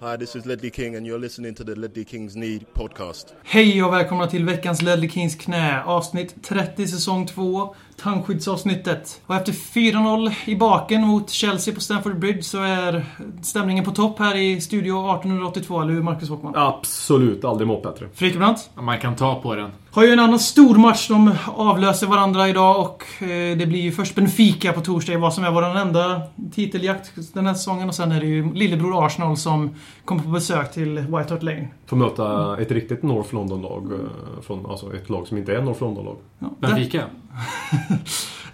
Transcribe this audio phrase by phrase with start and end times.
[0.00, 3.34] Hi, this is Ledley King and you're listening to the Ledley Kings Need podcast.
[3.44, 5.82] Hej och välkomna till veckans Ledley Kings knä.
[5.84, 7.74] Avsnitt 30 säsong 2.
[7.96, 9.20] Tandskyddsavsnittet.
[9.26, 13.04] Och efter 4-0 i baken mot Chelsea på Stamford Bridge så är
[13.42, 16.52] stämningen på topp här i Studio 1882, eller hur Marcus Håkman?
[16.56, 18.08] Absolut, aldrig mått bättre.
[18.14, 18.70] Frikebrant?
[18.74, 19.70] Man kan ta på den.
[19.96, 21.08] Har ju en annan stor match.
[21.08, 25.44] De avlöser varandra idag och eh, det blir ju först Benfica på torsdag, vad som
[25.44, 26.22] är vår enda
[26.54, 27.88] titeljakt den här säsongen.
[27.88, 29.70] Och sen är det ju lillebror Arsenal som
[30.04, 31.68] kommer på besök till White Hart Lane.
[31.86, 33.84] Får möta ett riktigt North London-lag.
[33.92, 36.16] eh, Från, alltså ett lag som inte är North London-lag.
[36.38, 37.04] Ja, Benfica.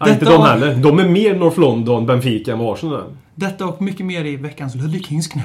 [0.00, 0.74] Nej, inte de heller.
[0.74, 3.04] De är mer North London, Benfica än vad Arsenal är.
[3.34, 5.44] Detta och mycket mer i veckans Ledley Kings knä.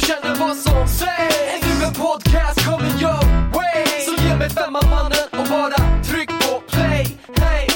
[0.00, 4.50] du känner vad som sägs Är nu en podcast coming your way Så ge mig
[4.50, 7.66] femman mannen och bara tryck på play Hey!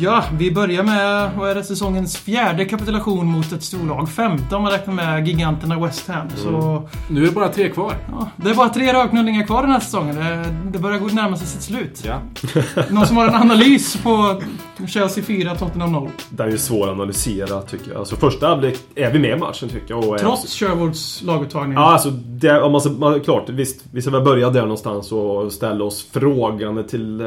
[0.00, 4.10] Ja, vi börjar med, vad är det, säsongens fjärde kapitulation mot ett storlag.
[4.10, 6.28] Femte om man räknar med giganterna West Ham.
[6.36, 7.94] Så Nu är det bara tre kvar.
[8.10, 10.16] ja, det är bara tre röknullningar kvar den här säsongen.
[10.16, 12.04] Det, det börjar gå närma sig sitt slut.
[12.06, 12.20] Ja.
[12.90, 14.42] Någon som har en analys på
[14.86, 16.08] Chelsea 4, Tottenham 0.
[16.30, 17.98] Det är ju svår att analysera tycker jag.
[17.98, 20.04] Alltså första halvlek är vi med i matchen tycker jag.
[20.08, 21.72] Och är- Trots Sherwoods laguttagning.
[21.72, 25.52] Ja, alltså det, om man, man, klart, visst, vi ska väl börja där någonstans och
[25.52, 27.26] ställa oss frågande till eh,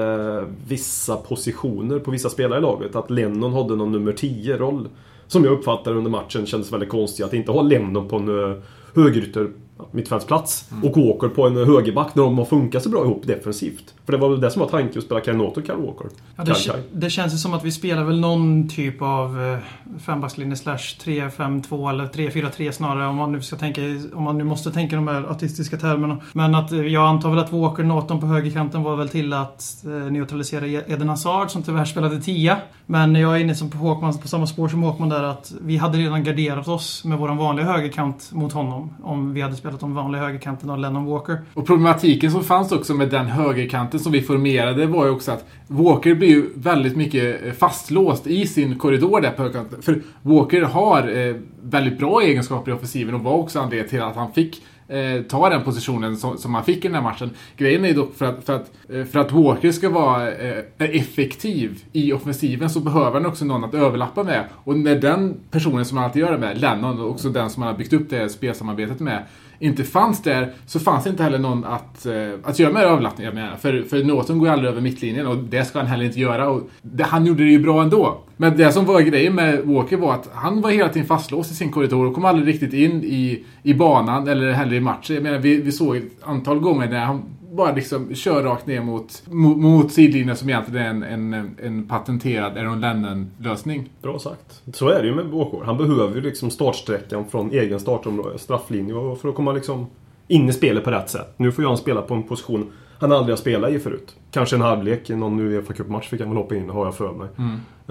[0.68, 2.96] vissa positioner på vissa spelare i laget.
[2.96, 4.88] Att Lennon hade någon nummer 10-roll.
[5.28, 7.26] Som jag uppfattade under matchen kändes väldigt konstigt.
[7.26, 8.56] Att inte ha Lennon på en uh,
[8.96, 9.50] högerytter
[9.92, 13.94] mittfältsplats och Walker på en högerback när de har funkat så bra ihop defensivt.
[14.12, 16.08] För det var väl det som var tanken att spela Kyle Noto och Kyle Walker.
[16.36, 19.58] Ja, det, Kyle det känns ju som att vi spelar väl någon typ av eh,
[20.00, 23.82] fembackslinje slash 3-5-2 eller 3-4-3 snarare om man nu ska tänka
[24.14, 26.18] om man nu måste tänka de här artistiska termerna.
[26.34, 29.86] Men att eh, jag antar väl att Walker Norton på högerkanten var väl till att
[29.86, 32.58] eh, neutralisera Eden Hazard som tyvärr spelade 10.
[32.86, 35.78] Men jag är inne som på, Håkman, på samma spår som Håkman där att vi
[35.78, 38.94] hade redan garderat oss med våran vanliga högerkant mot honom.
[39.04, 41.38] Om vi hade spelat de vanliga högerkanten av Lennon Walker.
[41.54, 45.46] Och problematiken som fanns också med den högerkanten som vi formerade var ju också att
[45.68, 49.82] Walker blir ju väldigt mycket eh, fastlåst i sin korridor där på högerkanten.
[49.82, 54.16] För Walker har eh, väldigt bra egenskaper i offensiven och var också anledningen till att
[54.16, 57.30] han fick eh, ta den positionen som, som han fick i den här matchen.
[57.58, 58.72] Grejen är dock för att, för att,
[59.12, 60.32] för att Walker ska vara
[60.78, 64.44] effektiv i offensiven så behöver han också någon att överlappa med.
[64.54, 67.64] Och när den personen som han alltid gör det med, Lennon, och också den som
[67.64, 69.24] han har byggt upp det här spelsamarbetet med,
[69.62, 72.14] inte fanns där så fanns det inte heller någon att, eh,
[72.44, 73.60] att göra med överlappningar med.
[73.60, 76.50] För, för Norton går ju aldrig över mittlinjen och det ska han heller inte göra.
[76.50, 78.18] Och det, han gjorde det ju bra ändå.
[78.38, 81.56] Men det som var grejen med Walker var att han var hela tiden fastlåst i
[81.56, 85.16] sin korridor och kom aldrig riktigt in i, i banan eller heller i matchen.
[85.16, 88.82] Jag menar, vi, vi såg ett antal gånger när han bara liksom kör rakt ner
[88.82, 93.90] mot, mot, mot sidlinjen som egentligen är en, en, en patenterad Aaron Lennon-lösning.
[94.02, 94.62] Bra sagt.
[94.74, 95.66] Så är det ju med Walker.
[95.66, 99.88] Han behöver ju liksom startsträckan från egen startområde, strafflinje, för att komma liksom
[100.28, 101.34] in i spelet på rätt sätt.
[101.38, 104.16] Nu får ju han spela på en position han aldrig har spelat i förut.
[104.32, 107.12] Kanske en halvlek i någon Uefa Cup-match fick han väl hoppa in, har jag för
[107.14, 107.28] mig.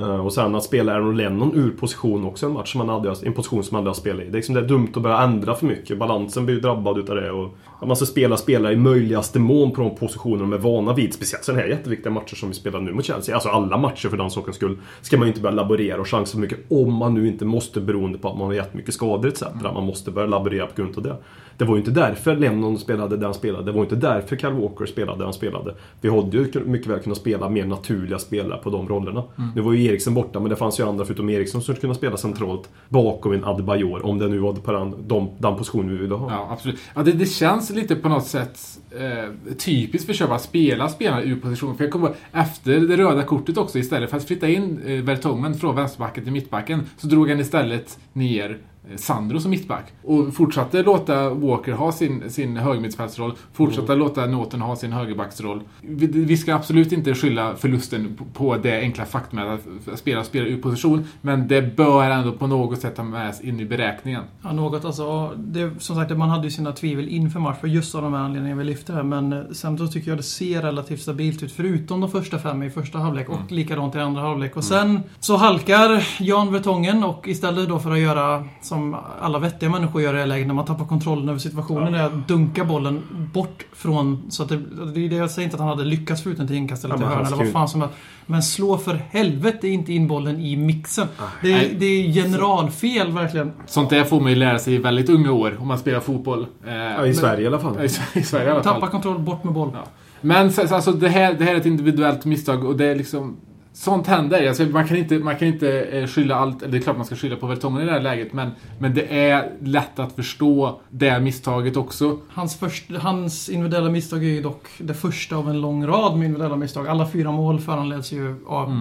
[0.00, 3.14] Eh, och sen att spela Aaron Lennon ur position också en match som han aldrig
[3.14, 4.24] har, en position som han aldrig har spelat i.
[4.24, 5.98] Det är, liksom, det är dumt att börja ändra för mycket.
[5.98, 7.30] Balansen blir ju drabbad utav det.
[7.30, 10.94] Och att man ska spela spelare i möjligaste mån på de positioner de är vana
[10.94, 11.14] vid.
[11.14, 13.34] Speciellt sådana här jätteviktiga matcher som vi spelar nu mot Chelsea.
[13.34, 14.78] Alltså alla matcher för den sakens skull.
[15.00, 17.80] Ska man ju inte börja laborera och chansa för mycket om man nu inte måste
[17.80, 19.42] beroende på att man har jättemycket skador etc.
[19.62, 21.16] Man måste börja laborera på grund av det.
[21.56, 23.64] Det var ju inte därför Lennon spelade där han spelade.
[23.64, 25.74] Det var inte därför Kyle Walker spelade där han spelade.
[26.00, 26.08] Vi
[26.38, 29.24] hade ju mycket väl kunnat spela mer naturliga spelare på de rollerna.
[29.54, 31.94] Nu var ju Eriksen borta, men det fanns ju andra förutom Eriksson som skulle kunna
[31.94, 34.06] spela centralt bakom en Adebayor.
[34.06, 36.30] Om det nu var på den, de, den positionen vi ville ha.
[36.30, 36.78] Ja, absolut.
[36.94, 38.58] Ja, det, det känns lite på något sätt
[38.90, 41.76] eh, typiskt för Köpa att spela spelare ur position.
[41.76, 45.54] För jag kommer efter det röda kortet också, istället för att flytta in eh, Vertongen
[45.54, 48.58] från vänsterbacken till mittbacken, så drog han istället ner
[48.96, 49.92] Sandro som mittback.
[50.04, 53.32] Och fortsatte låta Walker ha sin, sin högermittfältsroll.
[53.52, 55.62] Fortsatte låta Norton ha sin högerbacksroll.
[55.80, 59.60] Vi, vi ska absolut inte skylla förlusten på, det enkla faktumet
[59.92, 61.04] att spela spelar ur position.
[61.20, 64.22] Men det bör ändå på något sätt ta med in i beräkningen.
[64.42, 65.32] Ja, något alltså.
[65.36, 68.20] Det, som sagt, man hade ju sina tvivel inför match för just av de här
[68.20, 69.02] anledningarna vi lyfter här.
[69.02, 71.52] Men eh, samtidigt tycker jag det ser relativt stabilt ut.
[71.52, 74.56] Förutom de första fem i första halvlek och likadant i andra halvlek.
[74.56, 79.70] Och sen så halkar Jan Vertongen och istället då för att göra som alla vettiga
[79.70, 83.02] människor gör i det läget när man tappar kontrollen över situationen är att dunka bollen
[83.34, 84.22] bort från...
[84.30, 84.56] Så att det,
[84.94, 86.84] det är det jag säger inte att han hade lyckats få ut den till inkast
[86.84, 87.96] eller Ja, till men hörna eller vad fan som helst.
[88.26, 91.06] Men slå för helvete inte in bollen i mixen.
[91.42, 91.70] Det, Nej.
[91.74, 93.52] är- det är generalfel verkligen.
[93.66, 96.46] Sånt där får man ju lära sig i väldigt unga år om man spelar fotboll.
[96.66, 97.76] Eh, Ja, I Sverige i alla fall.
[97.80, 97.84] I,
[98.18, 98.74] I Sverige i alla fall.
[98.74, 99.70] Tappa kontroll, bort med boll.
[99.74, 99.84] Ja.
[100.20, 102.94] Men så- så alltså, det, här, det här är ett individuellt misstag och det är
[102.94, 103.36] liksom...
[103.72, 104.48] Sånt händer.
[104.48, 107.06] Alltså, man kan inte, man kan inte eh, skylla allt, eller det är klart man
[107.06, 110.80] ska skylla på Vertongen i det här läget, men, men det är lätt att förstå
[110.90, 112.18] det misstaget också.
[112.30, 116.26] Hans, först, hans individuella misstag är ju dock det första av en lång rad med
[116.26, 116.88] individuella misstag.
[116.88, 118.80] Alla fyra mål föranleds ju av Mm.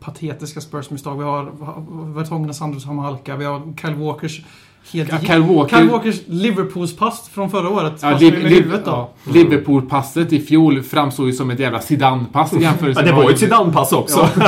[0.00, 1.18] patetiska Spurs-misstag.
[1.18, 1.52] Vi har
[2.14, 3.36] Vertongen och Sandro som halkar.
[3.36, 4.42] Vi har Kyle Walkers
[4.92, 5.10] helt...
[5.12, 7.92] Ja, Kyle Walker- Kyle Walkers Liverpools pass från förra året.
[8.02, 8.90] Ja, Liv- med huvudet då.
[8.90, 13.22] ja, Liverpool-passet i fjol framstod ju som ett jävla Zidane-pass i jämförelse Ja, det var
[13.22, 14.28] ju ett Zidane-pass också.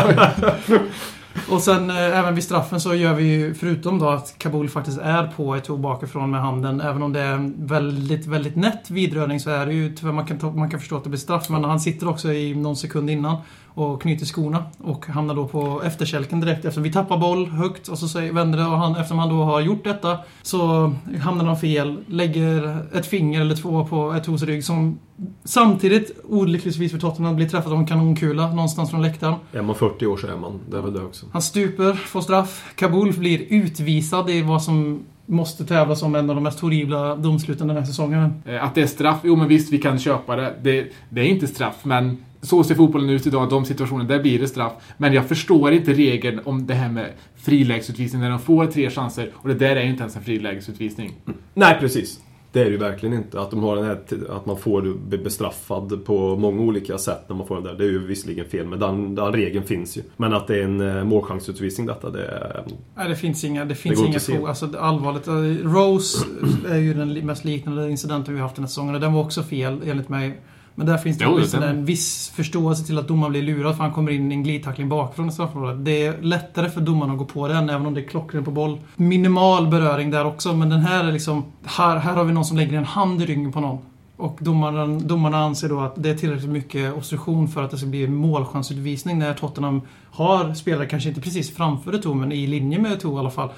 [1.49, 4.99] Och sen eh, även vid straffen så gör vi ju, förutom då att Kabul faktiskt
[4.99, 9.51] är på ett bakifrån med handen, även om det är väldigt, väldigt nätt vidrörning så
[9.51, 11.65] är det ju tyvärr, man kan, ta, man kan förstå att det blir straff, men
[11.65, 13.37] han sitter också i någon sekund innan
[13.75, 17.99] och knyter skorna och hamnar då på efterkälken direkt eftersom vi tappar boll högt och
[17.99, 21.99] så vänder det och han, eftersom han då har gjort detta så hamnar han fel,
[22.07, 24.99] lägger ett finger eller två på ett hos rygg som
[25.45, 29.35] samtidigt olyckligtvis för Tottenham blir träffad av en kanonkula någonstans från läktaren.
[29.53, 30.61] Är man 40 år så är man.
[30.71, 31.27] Det är väl det också.
[31.33, 32.73] Han stuper, får straff.
[32.75, 37.69] Kabul blir utvisad i vad som måste tävlas som en av de mest horribla domsluten
[37.69, 38.43] den här säsongen.
[38.47, 40.55] Eh, Att det är straff, jo men visst vi kan köpa det.
[40.63, 44.39] Det, det är inte straff, men så ser fotbollen ut idag, de situationer, där blir
[44.39, 44.73] det straff.
[44.97, 49.31] Men jag förstår inte regeln om det här med frilägesutvisning när de får tre chanser
[49.35, 51.13] och det där är ju inte ens en frilägesutvisning.
[51.55, 52.21] Nej, precis.
[52.53, 53.41] Det är det ju verkligen inte.
[53.41, 53.99] Att, de har den här,
[54.31, 54.83] att man får
[55.23, 57.75] bestraffad på många olika sätt när man får den där.
[57.75, 60.03] Det är ju visserligen fel, men den, den regeln finns ju.
[60.17, 62.65] Men att det är en eh, målchansutvisning detta, det är...
[62.97, 64.33] Nej, det finns inga, det finns inga inte att se.
[64.33, 64.49] frågor.
[64.49, 65.27] Alltså, det- allvarligt.
[65.29, 66.27] eh, Rose
[66.69, 68.95] är ju den mest liknande incidenten vi har haft den här säsongen.
[68.95, 70.41] och Den var också fel, enligt mig.
[70.75, 73.83] Men där finns det Jo, den- en viss förståelse till att domaren blir lurad för
[73.85, 75.85] han kommer in i en glidtackling bakifrån i straffområdet.
[75.85, 78.51] Det är lättare för domaren att gå på den, även om det är klockrent på
[78.51, 78.79] boll.
[78.97, 81.45] Minimal beröring där också, men den här är liksom...
[81.65, 83.79] Här, här har vi någon som lägger en hand i ryggen på någon.
[84.17, 87.87] Och domaren, domarna anser då att det är tillräckligt mycket obstruktion för att det ska
[87.87, 89.81] bli målchansutvisning när Tottenham
[90.11, 93.49] har spelare, kanske inte precis framför Eto'o, men i linje med Eto'o i alla fall.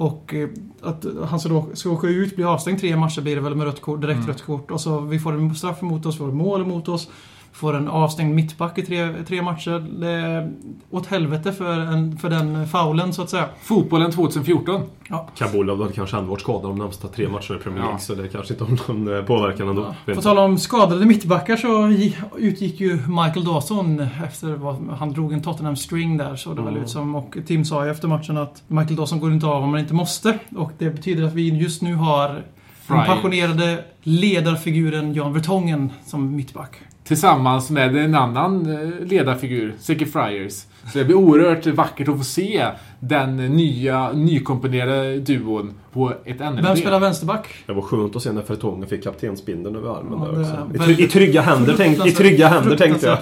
[0.00, 0.48] Och eh,
[0.82, 3.66] att han ska då ska åka ut, bli avstängd tre matcher blir det väl med
[3.66, 4.70] rött kort, direkt rött kort.
[4.70, 7.08] Och så vi får en straff emot oss, vi får mål emot oss.
[7.52, 10.00] Får en avstängd mittback i tre, tre matcher.
[10.00, 10.52] Det är
[10.90, 13.44] åt helvete för, en, för den faulen så att säga.
[13.62, 14.80] Fotbollen 2014.
[15.38, 17.98] Kabulov hade kanske ändå varit skadad de närmsta tre matcherna i Premier League, Ja.
[17.98, 19.94] så det kanske inte har någon eh, påverkan ändå.
[20.14, 25.32] På tal om skadade mittbackar så gi- utgick ju Michael Dawson efter vad han drog
[25.32, 26.82] en Tottenham string där såg det väl Mm.
[26.82, 27.14] ut som.
[27.14, 29.94] Och Tim sa ju efter matchen att Michael Dawson går inte av om man inte
[29.94, 30.38] måste.
[30.56, 32.28] Och det betyder att vi just nu har
[32.88, 36.74] den passionerade ledarfiguren Jan Vertongen som mittback.
[37.10, 40.52] Tillsammans med en annan eh, ledarfigur, Zeki Friars.
[40.92, 42.66] Så det blir oerhört vackert att få se
[43.00, 46.60] den nya, nykomponerade duon på ett NLB.
[46.64, 47.48] Vem spelar vänsterback?
[47.66, 50.68] Det var skönt att se när Fertongen fick kaptensbindeln över armen Ja, där också.
[50.74, 53.18] I, try- I trygga händer, tänk, i trygga händer tänkte jag.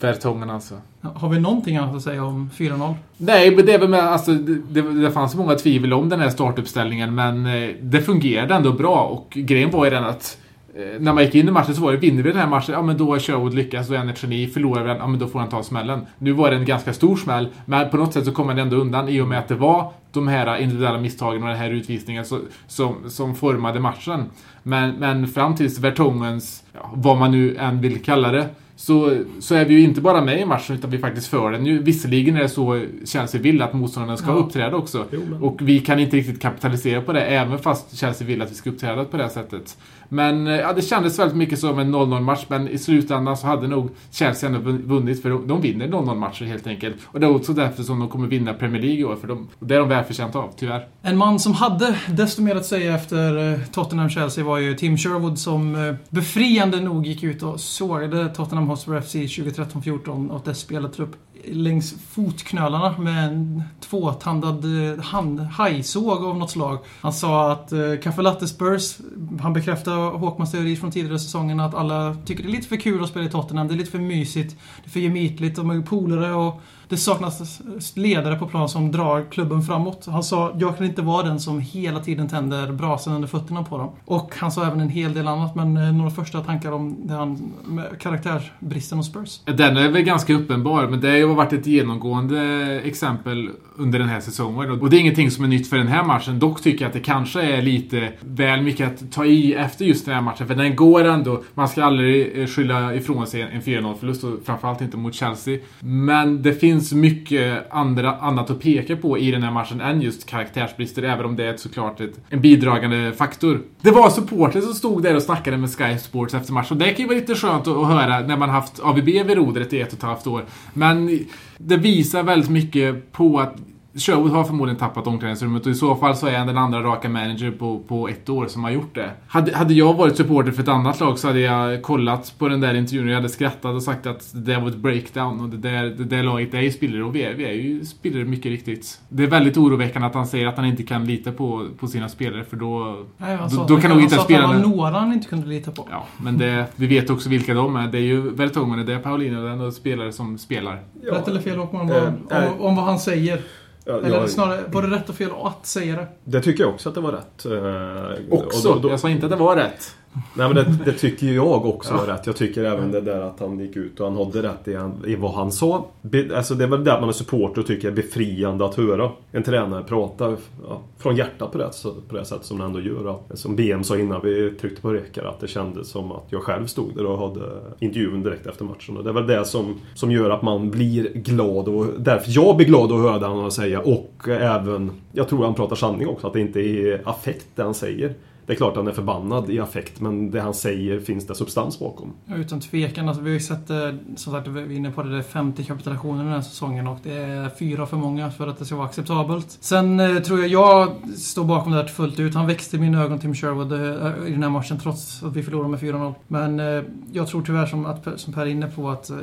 [0.00, 0.74] Vertongen alltså.
[1.14, 2.94] Har vi någonting annat att säga om 4-0?
[3.16, 6.20] Nej, men det är väl med, alltså, det, det, det fanns många tvivel om den
[6.20, 9.02] här startuppställningen, men eh, det fungerade ändå bra.
[9.04, 10.38] Och grejen var ju den att
[10.74, 12.74] Eh, när man gick in i matchen så var det, vinner vi den här matchen,
[12.74, 14.46] ja men då är Sherwood lyckas, då är han ett geni.
[14.46, 16.06] Förlorar vi den, ja men då får han ta smällen.
[16.18, 18.76] Nu var det en ganska stor smäll, men på något sätt så kom han ändå
[18.76, 22.24] undan i och med att det var de här individuella misstagen och den här utvisningen
[22.24, 24.24] så, som, som formade matchen.
[24.62, 28.48] Men, men fram tills Vertongens, ja, vad man nu än vill kalla det,
[28.86, 31.66] så, så är vi ju inte bara med i matchen utan vi faktiskt för den.
[31.66, 31.82] ju.
[31.82, 34.34] Visserligen är det så Chelsea vill att motståndaren ska Ja.
[34.36, 35.04] uppträda också.
[35.12, 38.50] Jo, men- Och vi kan inte riktigt kapitalisera på det även fast Chelsea vill att
[38.50, 39.76] vi ska uppträda på det sättet.
[40.08, 43.46] Men eh, ja, det kändes väldigt mycket som en 0-0 match men i slutändan så
[43.46, 46.96] hade nog Chelsea ändå vun- vunnit för de, de vinner 0-0 matcher helt enkelt.
[47.04, 49.48] Och det är också därför som de kommer vinna Premier League i år för de,
[49.58, 50.86] och det är de välförtjänta av, tyvärr.
[51.02, 55.38] En man som hade desto mer att säga efter eh, Tottenham-Chelsea var ju Tim Sherwood
[55.38, 61.16] som eh, befriande nog gick ut och sågade Tottenham Hotspur FC 2013-14 och dess spelartrupp
[61.44, 66.78] längs fotknölarna med en tvåtandad eh, hand, hajsåg av något slag.
[67.00, 68.96] Han sa att eh, Café Latte Spurs,
[69.40, 73.02] han bekräftade Håkmans teori från tidigare säsongen att alla tycker det är lite för kul
[73.02, 73.68] att spela i Tottenham.
[73.68, 76.60] Det är lite för mysigt, det är för gemytligt, de är polare och
[76.92, 77.62] det saknas
[77.94, 80.06] ledare på plan som drar klubben framåt.
[80.06, 83.78] Han sa, jag kan inte vara den som hela tiden tänder brasan under fötterna på
[83.78, 83.90] dem.
[84.04, 87.14] Och han sa även en hel del annat, men eh, några första tankar om det
[87.14, 89.40] han, med karaktärsbristen hos Spurs?
[89.44, 92.40] Den är väl ganska uppenbar, men det har varit ett genomgående
[92.84, 94.70] exempel under den här säsongen.
[94.70, 96.38] Och det är ingenting som är nytt för den här matchen.
[96.38, 100.04] Dock tycker jag att det kanske är lite väl mycket att ta i efter just
[100.04, 100.46] den här matchen.
[100.46, 101.42] För den går ändå.
[101.54, 105.58] Man ska aldrig eh, skylla ifrån sig en 4-0-förlust, och framförallt inte mot Chelsea.
[105.80, 110.26] Men det finns mycket andra, annat att peka på i den här matchen än just
[110.26, 113.60] karaktärsbrister, även om det är såklart ett, en bidragande faktor.
[113.80, 116.68] Det var supportrar som stod där och snackade med Sky Sports efter matchen.
[116.70, 119.30] Och det kan ju vara lite skönt att, att höra när man haft AVB vid
[119.30, 120.44] rodret i ett och ett halvt år.
[120.72, 121.20] Men
[121.58, 123.56] det visar väldigt mycket på att
[123.94, 127.08] Sherwood har förmodligen tappat omklädningsrummet och i så fall så är han den andra raka
[127.08, 129.10] manager på, på ett år som har gjort det.
[129.26, 132.60] Hade, hade jag varit supporter för ett annat lag så hade jag kollat på den
[132.60, 135.48] där intervjun och jag hade skrattat och sagt att det där var ett breakdown och
[135.48, 138.24] det där, det där laget är ju spelare och vi är, vi är ju spelare
[138.24, 139.00] mycket riktigt.
[139.08, 142.08] Det är väldigt oroväckande att han säger att han inte kan lita på, på sina
[142.08, 144.68] spelare för då, Nej, han då, då kan nog inte han sa att det spelarna...
[144.68, 145.88] var några han inte kunde lita på.
[145.90, 147.86] Ja, men det, vi vet också vilka de är.
[147.86, 150.82] Det är ju Vertonghen, det är Paulino, det är ändå spelare som spelar.
[151.02, 153.40] Rätt eller fel Håkman, Eh, om, om, om vad han säger?
[153.84, 156.06] Ja, Eller jag, snarare, var det rätt och fel att säga det?
[156.24, 157.44] det tycker jag också att det var rätt.
[157.44, 158.68] Eh, Också!
[158.68, 159.96] och då- då- Jag sa inte att det var rätt.
[160.36, 162.26] Nej men det, det tycker ju jag också var rätt.
[162.26, 164.78] Jag tycker även det där att han gick ut och han hade rätt i,
[165.12, 165.86] i vad han sa.
[166.02, 168.74] Be, alltså det är väl det att man är supporter och tycker är befriande att
[168.74, 170.36] höra en tränare prata
[170.68, 171.70] ja, från hjärtat på det,
[172.08, 173.10] på det sätt som han ändå gör.
[173.10, 176.42] Att, som BM sa innan vi tryckte på rekar, att det kändes som att jag
[176.42, 178.96] själv stod där och hade intervjun direkt efter matchen.
[178.96, 182.56] Och det är väl det som, som gör att man blir glad och därför jag
[182.56, 183.80] blir glad att höra det han har att säga.
[183.80, 187.74] Och även, jag tror han pratar sanning också, att det inte är affekt det han
[187.74, 188.14] säger.
[188.46, 191.78] Det är klart han är förbannad i affekt, men det han säger finns det substans
[191.78, 192.12] bakom.
[192.26, 193.08] Ja, Utan tvekan.
[193.08, 193.76] Alltså, vi har ju sett, eh,
[194.16, 196.98] som sagt, vi är inne på det, det är 50 kapitulationer den här säsongen och
[197.02, 199.58] det är fyra för många för att det ska vara acceptabelt.
[199.60, 202.34] Sen eh, tror jag jag står bakom det här fullt ut.
[202.34, 205.36] Han växte i mina ögon, Tim Sherwood, eh, eh i den här matchen trots att
[205.36, 206.14] vi förlorade med 4-0.
[206.28, 206.82] Men eh,
[207.12, 209.16] jag tror tyvärr som, att, som Per är inne på att eh,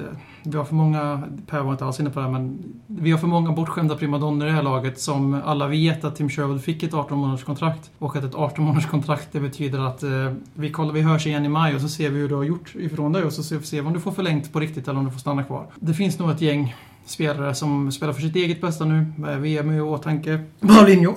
[0.43, 3.17] vi har för många, Per var inte alls inne på det här, men vi har
[3.17, 6.83] för många bortskämda primadonner i det här laget som alla vet att Tim Sherwood fick
[6.83, 10.71] ett 18 månaders kontrakt och att ett 18 månaders kontrakt det betyder att eh, vi
[10.71, 13.11] kollar, vi hörs igen i maj och så ser vi hur du har gjort ifrån
[13.11, 15.05] dig och så ser vi ser vi om du får förlängt på riktigt eller om
[15.05, 15.67] du får stanna kvar.
[15.75, 16.75] Det finns nog ett gäng
[17.05, 20.39] spelare som spelar för sitt eget bästa nu eh, med VM i åtanke.
[20.59, 21.15] Paulinho.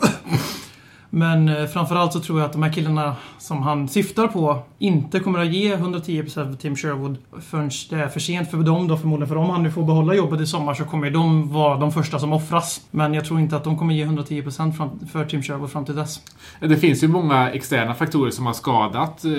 [1.15, 5.21] Men eh, framförallt så tror jag att de här killarna som han syftar på inte
[5.21, 8.97] kommer att ge 110% för Tim Sherwood förrän det är för sent för dem då
[8.97, 9.29] förmodligen.
[9.29, 12.19] För om han nu får behålla jobbet i sommar så kommer de vara de första
[12.19, 12.81] som offras.
[12.91, 15.97] Men jag tror inte att de kommer ge 110% fram, för Tim Sherwood fram till
[15.97, 16.21] dess.
[16.61, 19.31] Det finns ju många externa faktorer som har skadat eh,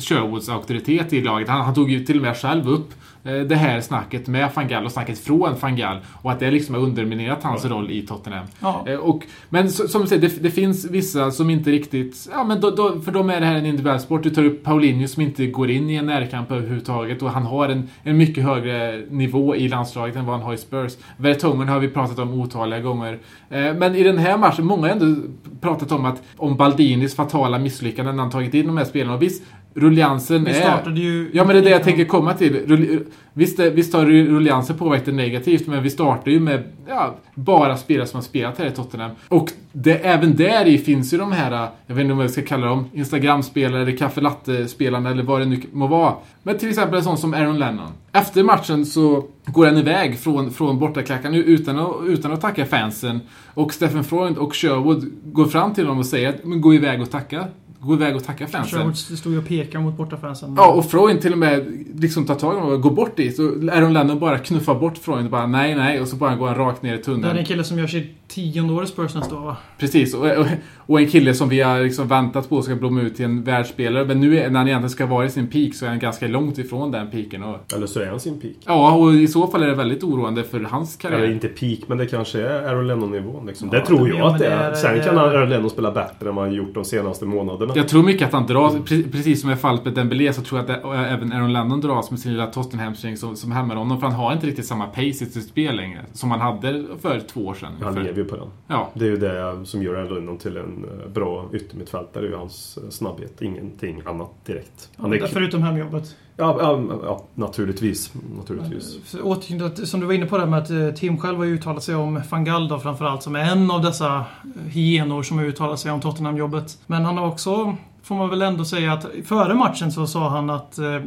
[0.00, 1.48] Sherwoods auktoritet i laget.
[1.48, 4.84] Han, han tog ju till och med själv upp det här snacket med van Gaal
[4.84, 8.46] och snacket från van Gaal och att det liksom har underminerat hans roll i Tottenham.
[8.60, 8.84] Ja.
[8.88, 12.28] Eh, och, men som du säger, det, det finns vissa som inte riktigt...
[12.32, 14.22] Ja, men då, då, för dem är det här en individuell sport.
[14.22, 17.68] Du tar upp Paulinho som inte går in i en närkamp överhuvudtaget och han har
[17.68, 20.92] en, en mycket högre nivå i landslaget än vad han har i Spurs.
[21.16, 23.18] Vertonghen har vi pratat om otaliga gånger.
[23.50, 25.22] Eh, men i den här matchen, många har ändå
[25.60, 29.14] pratat om att om Baldinis fatala misslyckanden när han tagit in de här spelarna.
[29.14, 29.42] Och visst,
[29.74, 30.54] rulliansen Vi är...
[30.60, 31.30] startade ju...
[31.32, 32.66] Ja, men det är det jag tänker komma till.
[32.66, 37.14] Rull- Visst, eh, visst har rulliansen påverkat det negativt, men vi startar ju med ja,
[37.34, 39.10] bara spelare som har spelat här i Tottenham.
[39.28, 42.30] Och det, även där i finns ju de här, eh, jag vet inte vad jag
[42.30, 46.14] ska kalla dem, Instagram-spelare, eller kaffe latte-spelarna eller vad det nu må vara.
[46.42, 47.88] Men till exempel en sån som Aaron Lennon.
[48.12, 53.20] Efter matchen så går han iväg från, från bortaklackarna utan att, utan att tacka fansen.
[53.54, 57.02] Och Stephen Freund och Sherwood går fram till honom och säger att men gå iväg
[57.02, 57.44] och tacka.
[57.84, 58.78] Gå iväg och tacka fansen.
[58.78, 60.54] Sherwood stod ju och pekade mot bortafansen.
[60.56, 63.36] Ja, och Freund till och med liksom tar tag i honom och går bort dit.
[63.36, 66.00] Så Aaron Lennon bara knuffar bort Freund och bara nej, nej.
[66.00, 67.36] Och så bara går han rakt ner i Det tunneln.
[67.36, 69.56] är en kille som gör sitt tionde år i Spurs nästa år va?
[69.78, 70.14] Precis.
[70.14, 70.46] Och, och,
[70.76, 74.04] och en kille som vi har liksom väntat på ska blomma ut till en världsspelare.
[74.04, 76.26] Men nu är- när han egentligen ska vara i sin peak så är han ganska
[76.28, 77.42] långt ifrån den peaken.
[77.42, 78.52] Och, Eller så är han sin peak.
[78.66, 81.18] ja, och i så fall är det väldigt oroande för hans karriär.
[81.18, 83.46] Eller inte peak, men det kanske är Aaron Lennon-nivån.
[83.46, 83.68] Liksom.
[83.72, 84.70] Ja, det tror det- jag ja, men att det det är.
[84.70, 87.71] är- Sen det kan Aaron Lennon spela bättre än vad han gjort de senaste månaderna.
[87.76, 90.60] Jag tror mycket att han dras, pre- precis som i fallet med Dembélé, så tror
[90.60, 94.00] jag att det, även Aaron Lennon dras med sin lilla Tottenham-string som, som hämmar honom.
[94.00, 96.00] För han har inte riktigt samma pace i sitt spel längre.
[96.12, 97.72] Som han hade för två år sedan.
[97.82, 98.48] Han För- lever ju på den.
[98.66, 98.90] Ja.
[98.94, 102.22] Det är ju det som gör Aaron Lennon till en eh, bra yttermittfältare.
[102.22, 103.42] Det är ju hans eh, snabbhet.
[103.42, 104.90] Ingenting annat direkt.
[104.96, 106.16] Han är förutom hemjobbet.
[106.36, 108.12] Ja, ja, ja naturligtvis.
[108.36, 109.14] naturligtvis.
[109.22, 111.94] Åter, som du var inne på det med att eh, Tim själv har uttalat sig
[111.94, 114.24] om van Gaal då framförallt som är en av dessa eh,
[114.68, 116.78] hyenor som har uttalat sig om Tottenham-jobbet.
[116.86, 120.50] Men han har också får man väl ändå säga att före matchen så sa han
[120.50, 121.00] att eh,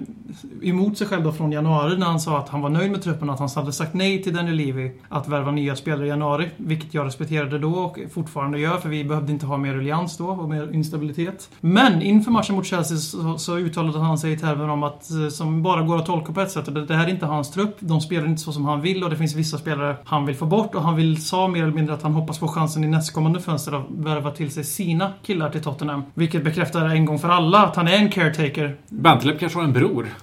[0.61, 3.29] emot sig själv då från januari när han sa att han var nöjd med truppen
[3.29, 6.49] att han hade sagt nej till Daniel Levy att värva nya spelare i januari.
[6.57, 10.27] Vilket jag respekterade då och fortfarande gör för vi behövde inte ha mer ruljans då
[10.27, 11.49] och mer instabilitet.
[11.59, 15.27] Men inför matchen mot Chelsea så, så uttalade han sig i termer om att eh,
[15.29, 16.87] som bara går att tolka på ett sätt.
[16.87, 17.75] Det här är inte hans trupp.
[17.79, 20.45] De spelar inte så som han vill och det finns vissa spelare han vill få
[20.45, 23.39] bort och han vill sa mer eller mindre att han hoppas få chansen i nästkommande
[23.39, 26.03] fönster att värva till sig sina killar till Tottenham.
[26.13, 28.75] Vilket bekräftar en gång för alla att han är en caretaker.
[28.89, 30.07] Bentaleb kanske har en bror.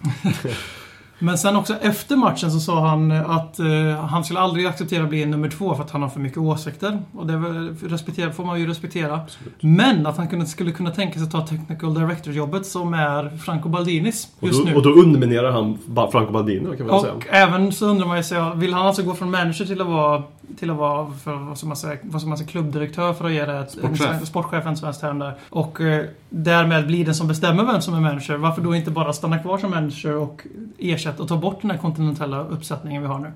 [1.22, 5.08] Men sen också efter matchen så sa han att uh, han skulle aldrig acceptera att
[5.08, 7.02] bli nummer två för att han har för mycket åsikter.
[7.14, 7.34] Och det
[7.82, 9.14] respekterar, får man ju respektera.
[9.14, 9.54] Absolut.
[9.60, 13.68] Men att han kunde, skulle kunna tänka sig att ta technical director-jobbet som är Franco
[13.68, 14.76] Baldinis just och då, nu.
[14.76, 15.78] Och då underminerar han
[16.12, 17.14] Franco Baldini kan man och säga.
[17.14, 19.86] Och även så undrar man ju sig, vill han alltså gå från manager till att
[19.86, 20.22] vara
[20.58, 23.32] till att vara, för, vad ska man säga, vad ska man säga klubbdirektör för att
[23.32, 24.20] ge det ett, sportchef.
[24.20, 25.34] en, sportchef en svensk term där.
[25.50, 28.36] Och eh, därmed blir den som bestämmer vem som är manager.
[28.36, 30.46] Varför då inte bara stanna kvar som manager och
[30.78, 33.32] ersätta och ta bort den här kontinentala uppsättningen vi har nu?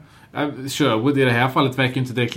[0.68, 2.36] Sherwood i det här fallet verkar inte direkt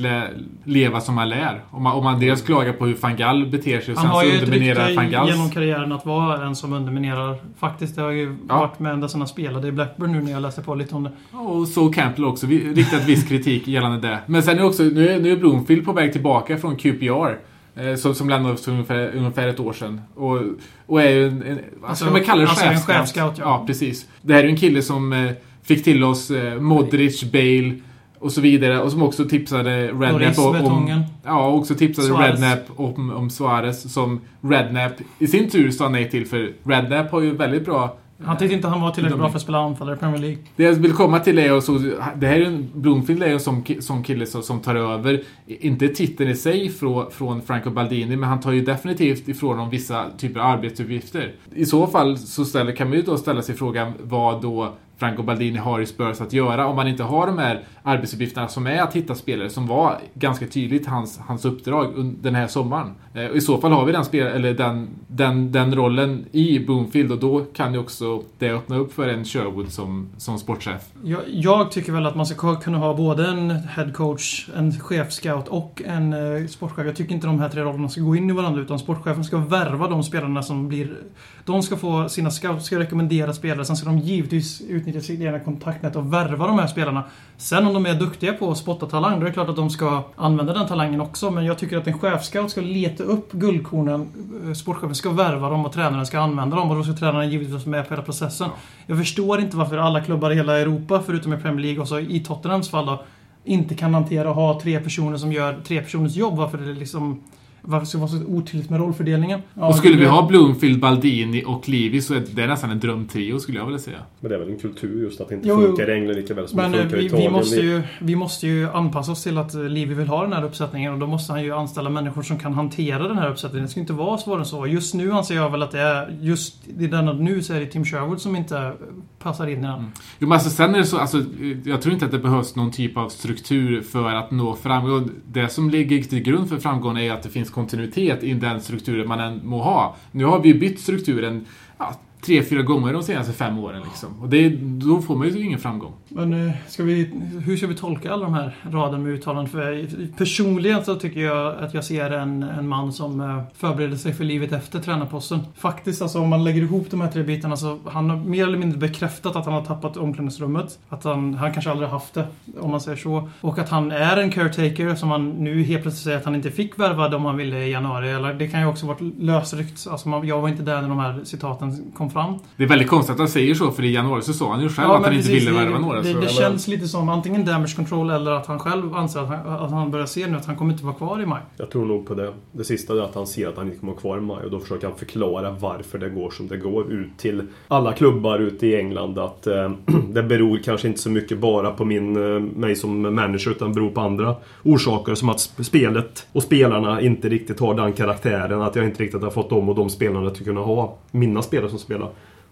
[0.64, 1.62] leva som han lär.
[1.72, 4.24] Om man, om man dels klagar på hur van Gaal beter sig och sen så
[4.24, 5.32] underminerar van Gaals...
[5.32, 7.38] genom karriären att vara en som underminerar.
[7.60, 8.60] Faktiskt, det har ju ja.
[8.60, 11.04] varit med ända sedan han spelade i Blackburn nu när jag läste på lite om
[11.04, 11.12] det.
[11.32, 12.48] Och så Campbell också.
[12.48, 14.20] Riktat viss kritik gällande det.
[14.26, 17.38] Men sen är också, nu är, nu är Bloomfield på väg tillbaka från QPR.
[17.75, 20.01] Eh, som, som lämnades för ungefär, ungefär ett år sedan.
[20.16, 20.42] Och,
[20.86, 22.48] och är ju en, en alltså, man kalla det?
[22.48, 22.89] Alltså chefscout.
[22.89, 23.44] en chefscout, ja.
[23.44, 23.63] ja.
[23.68, 24.06] precis.
[24.22, 25.32] Det här är ju en kille som eh,
[25.63, 27.74] fick till oss eh, Modric, Bale,
[28.20, 28.82] och så vidare.
[28.82, 31.04] Och som också tipsade Rednap om...
[31.25, 32.42] Ja, och också tipsade Suarez.
[32.42, 33.94] Rednap om, om Suarez.
[33.94, 36.25] Som Rednap i sin tur sa nej till.
[36.25, 37.98] För Rednap har ju väldigt bra...
[38.24, 40.38] Han tyckte inte han var tillräckligt bra för att spela anfallare i Premier League.
[40.56, 41.78] Det jag vill komma till är så,
[42.16, 45.88] det här är en, Bloomfield är en sån, sån kille som, som tar över, inte
[45.88, 50.06] titeln i sig från, från Franco Baldini, men han tar ju definitivt ifrån dem vissa
[50.18, 51.34] typer av arbetsuppgifter.
[51.56, 55.24] I så fall så ställer, kan man ju då ställa sig frågan vad då Franco
[55.24, 58.82] Baldini har i Spurs att göra om man inte har de här arbetsuppgifterna som är
[58.82, 62.96] att hitta spelare som var ganska tydligt hans, hans uppdrag den här sommaren.
[63.13, 66.60] Eh, och I så fall har vi den, spel, eller den, den, den rollen i
[66.60, 70.82] Boomfield och då kan ju också det öppna upp för en Sherwood som, som sportchef.
[71.03, 75.82] Jag, jag tycker väl att man ska kunna ha både en headcoach, en chefscout och
[75.86, 76.86] en eh, sportchef.
[76.86, 79.38] Jag tycker inte de här tre rollerna ska gå in i varandra utan sportchefen ska
[79.38, 80.98] värva de spelarna som blir...
[81.46, 85.40] De ska få sina scouts ska rekommendera spelare, sen ska de givetvis utnyttja sitt egna
[85.40, 87.04] kontaktnät och värva de här spelarna.
[87.38, 89.70] Sen om de är duktiga på att spotta talang, då är det klart att de
[89.70, 91.32] ska använda den talangen också.
[91.32, 94.08] Men jag tycker att en chefscout ska leta upp guldkornen.
[94.46, 96.70] Eh, Sportchefen ska värva dem och tränaren ska använda dem.
[96.70, 98.50] Och då ska tränaren givetvis vara med på hela processen.
[98.88, 102.00] Jag förstår inte varför alla klubbar i hela Europa, förutom i Premier League och så
[102.00, 103.04] i Tottenhams fall då,
[103.44, 106.38] inte kan hantera att ha tre personer som gör tre personers jobb.
[106.38, 107.22] Varför det liksom
[107.61, 109.41] varför ska det vara så otydligt med rollfördelningen?
[109.53, 113.39] Ja, och skulle vi ha Bloomfield, Baldini och Livi så är det nästan en drömtrio
[113.39, 113.98] skulle jag vilja säga.
[114.19, 116.33] Men det är väl en kultur just att det inte jo, funkar i England lika
[116.33, 117.31] väl som men det funkar vi, i Italien.
[117.31, 120.43] Vi måste, ju, vi måste ju anpassa oss till att Livi vill ha den här
[120.43, 123.65] uppsättningen och då måste han ju anställa människor som kan hantera den här uppsättningen.
[123.65, 124.67] Det ska inte vara svårare än så.
[124.67, 127.65] Just nu anser jag väl att det är just i denna nu så är det
[127.65, 128.74] Tim Sherwood som inte
[129.19, 129.74] passar in i den.
[129.74, 129.91] Mm.
[130.19, 131.24] Jo men alltså sen är det så, alltså,
[131.65, 135.09] jag tror inte att det behövs någon typ av struktur för att nå framgång.
[135.27, 139.07] Det som ligger till grund för framgång är att det finns kontinuitet i den strukturen
[139.07, 139.96] man än må ha.
[140.12, 141.46] Nu har vi bytt strukturen
[141.77, 143.82] ja, tre, fyra gånger de senaste fem åren.
[143.84, 144.10] Liksom.
[144.22, 145.94] Och det, då får man ju ingen framgång.
[146.10, 147.12] Men eh, ska vi,
[147.46, 149.51] hur ska vi tolka alla de här raderna med uttalanden?
[149.51, 154.14] För personligen så tycker jag att jag ser en, en man som eh, förbereder sig
[154.14, 155.40] för livet efter tränarposten.
[155.55, 158.58] Faktiskt, alltså om man lägger ihop de här tre bitarna så han har mer eller
[158.58, 160.79] mindre bekräftat att han har tappat omklädningsrummet.
[160.90, 162.27] Att han, han kanske aldrig haft det,
[162.60, 163.29] om man säger så.
[163.42, 166.51] Och att han är en caretaker som han nu helt plötsligt säger att han inte
[166.51, 168.12] fick värva om han ville i januari.
[168.12, 169.88] Eller det kan ju också varit lösryckt.
[169.88, 172.33] Alltså man, jag var inte där när de här citaten kom fram.
[172.57, 174.69] Det är väldigt konstigt att han säger så, för i januari så sa han ju
[174.69, 176.01] själv ja, att han precis, inte ville värva några.
[176.01, 179.27] Det, det, det känns lite som antingen damage control eller att han själv anser att
[179.27, 181.41] han, att han börjar se nu att han kommer inte vara kvar i maj.
[181.57, 182.33] Jag tror nog på det.
[182.51, 184.51] Det sista är att han ser att han inte kommer vara kvar i maj och
[184.51, 188.67] då försöker han förklara varför det går som det går ut till alla klubbar ute
[188.67, 189.19] i England.
[189.19, 189.72] Att eh,
[190.09, 193.89] det beror kanske inte så mycket bara på min, eh, mig som manager utan beror
[193.89, 198.61] på andra orsaker som att spelet och spelarna inte riktigt har den karaktären.
[198.61, 201.41] Att jag inte riktigt har fått dem och de spelarna till att kunna ha mina
[201.41, 201.99] spelare som spelar.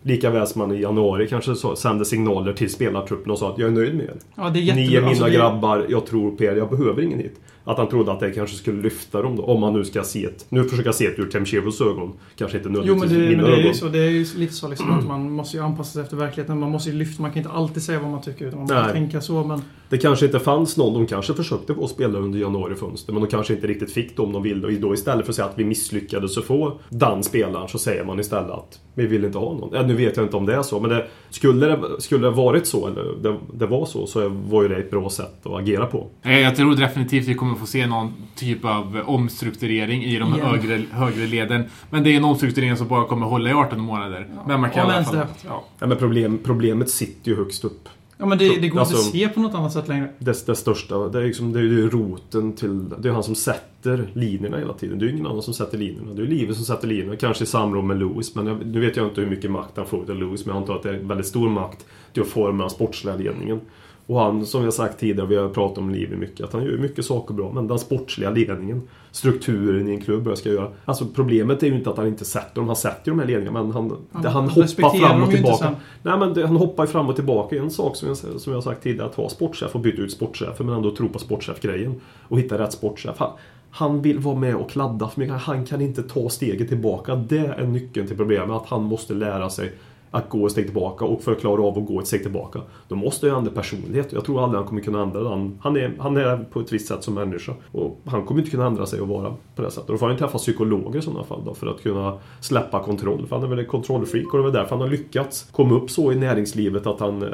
[0.01, 3.71] Likaväl som man i januari kanske sände signaler till spelartruppen och sa att jag är
[3.71, 4.13] nöjd med er.
[4.35, 7.19] Ja, det är Ni är mina alltså, grabbar, jag tror på er, jag behöver ingen
[7.19, 7.39] hit.
[7.67, 9.43] Att han trodde att det kanske skulle lyfta dem då.
[9.43, 10.45] Om man nu ska se ett...
[10.49, 12.13] Nu försöker jag se det ur Temchevos ögon.
[12.37, 13.87] Kanske inte Jo men nödvändigtvis det, mina men det är ju så.
[13.87, 16.59] Det är ju lite så liksom att man måste ju anpassa sig efter verkligheten.
[16.59, 17.21] Man måste ju lyfta.
[17.21, 18.93] Man kan inte alltid säga vad man tycker utan man måste Nej.
[18.93, 19.43] tänka så.
[19.43, 20.93] Men Det kanske inte fanns någon.
[20.93, 23.13] De kanske försökte få spela under januarifönstret.
[23.13, 24.67] Men de kanske inte riktigt fick dem de ville.
[24.67, 28.03] Och då istället för att säga att vi misslyckades att få den spelaren så säger
[28.03, 29.69] man istället att vi vill inte ha någon.
[29.73, 30.79] Ja, nu vet jag inte om det är så.
[30.79, 34.63] Men det, skulle, det, skulle det varit så, eller det, det var så, så var
[34.63, 36.07] ju det ett bra sätt att agera på.
[36.23, 40.45] Eh, Jag tror definitivt vi kommer få se någon typ av omstrukturering i de Igen.
[40.47, 41.63] högre, högre leden.
[41.89, 44.27] Men det är en omstrukturering som bara kommer hålla i 18 månader.
[44.47, 45.17] Men man kan i alla fall...
[45.47, 45.63] Ja.
[45.79, 47.89] Ja, men problem, problemet sitter ju högst upp.
[48.19, 50.09] Ja men det, det går Alltså- inte att se på något annat sätt längre.
[50.19, 52.89] Det, det största, det är, liksom, det är ju roten till...
[52.99, 54.99] Det är han som sätter linjerna hela tiden.
[54.99, 56.13] Det är ju ingen annan som sätter linjerna.
[56.13, 57.15] Det är ju Livet som sätter linjerna.
[57.15, 58.35] Kanske i samråd med Lewis.
[58.35, 60.45] Men jag, nu vet jag inte hur mycket makt han får av Lewis.
[60.45, 63.61] Men jag antar att det är väldigt stor makt till att forma sportsliga ledningen.
[64.07, 66.77] Och han, som jag sagt tidigare, vi har pratat om Livet mycket, att han gör
[66.77, 67.51] mycket saker bra.
[67.51, 70.71] Men den sportsliga ledningen, strukturen i en klubb, vad jag ska göra.
[70.85, 72.67] Alltså problemet är ju inte att han inte sätter dem.
[72.67, 75.75] Han sätter ju de här ledningarna, men han, Han det, han hoppar fram och tillbaka.
[76.03, 77.57] Nej men det, han hoppar ju fram och tillbaka.
[77.57, 80.11] En sak som jag, som jag har sagt tidigare, att ha sportchef och byta ut
[80.11, 82.01] sportchefer men ändå tro på sportchefgrejen.
[82.21, 83.15] Och hitta rätt sportchef.
[83.17, 83.31] Han,
[83.71, 85.35] han vill vara med och kladda för mycket.
[85.35, 87.15] Han kan inte ta steget tillbaka.
[87.15, 88.49] Det är nyckeln till problemet.
[88.49, 89.73] Att han måste lära sig
[90.11, 92.59] att gå ett steg tillbaka och för att klara av att gå ett steg tillbaka
[92.87, 94.13] då måste jag ändra personlighet.
[94.13, 95.59] Jag tror aldrig han kommer kunna ändra den.
[95.61, 98.65] Han är, han är på ett visst sätt som människa och han kommer inte kunna
[98.65, 99.87] ändra sig och vara på det sättet.
[99.87, 103.27] Då får han ju träffa psykologer i sådana fall då, för att kunna släppa kontroll.
[103.27, 105.75] För han är väl en kontrollfreak och det är väl därför han har lyckats komma
[105.75, 107.29] upp så i näringslivet att han eh,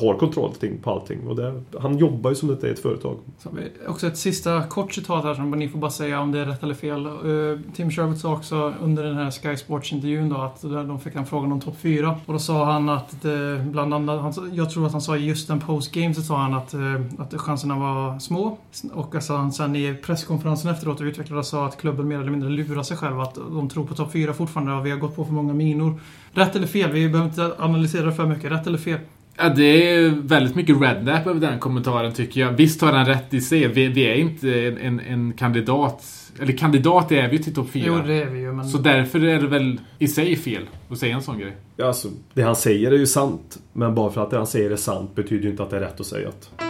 [0.00, 0.50] har kontroll
[0.82, 1.28] på allting.
[1.28, 3.16] Och det, han jobbar ju som det är ett företag.
[3.38, 6.38] Så vi också ett sista kort citat här som ni får bara säga om det
[6.38, 7.06] är rätt eller fel.
[7.06, 7.12] Eh,
[7.74, 11.26] Tim Sherwood sa också under den här Sky Sports-intervjun då att där de fick en
[11.26, 12.15] frågan om topp 4.
[12.26, 15.24] Och då sa han att det, bland annat, han, jag tror att han sa i
[15.24, 18.58] just den postgame så sa han att, eh, att chanserna var små.
[18.92, 22.50] Och alltså han sen i presskonferensen efteråt utvecklade och sa att klubben mer eller mindre
[22.50, 23.20] lurar sig själv.
[23.20, 26.00] Att de tror på topp 4 fortfarande och vi har gått på för många minor.
[26.32, 26.92] Rätt eller fel?
[26.92, 28.52] Vi behöver inte analysera det för mycket.
[28.52, 28.98] Rätt eller fel?
[29.38, 32.52] Ja, det är väldigt mycket rednap över den kommentaren tycker jag.
[32.52, 33.68] Visst har han rätt i sig.
[33.68, 36.04] Vi, vi är inte en, en, en kandidat...
[36.40, 37.84] Eller kandidat är vi till topp 4.
[37.86, 38.52] Jo, det är vi ju.
[38.52, 38.68] Men...
[38.68, 41.56] Så därför är det väl i sig fel att säga en sån grej.
[41.76, 43.58] Ja, Alltså, det han säger är ju sant.
[43.72, 45.80] Men bara för att det han säger är sant betyder ju inte att det är
[45.80, 46.65] rätt att säga att.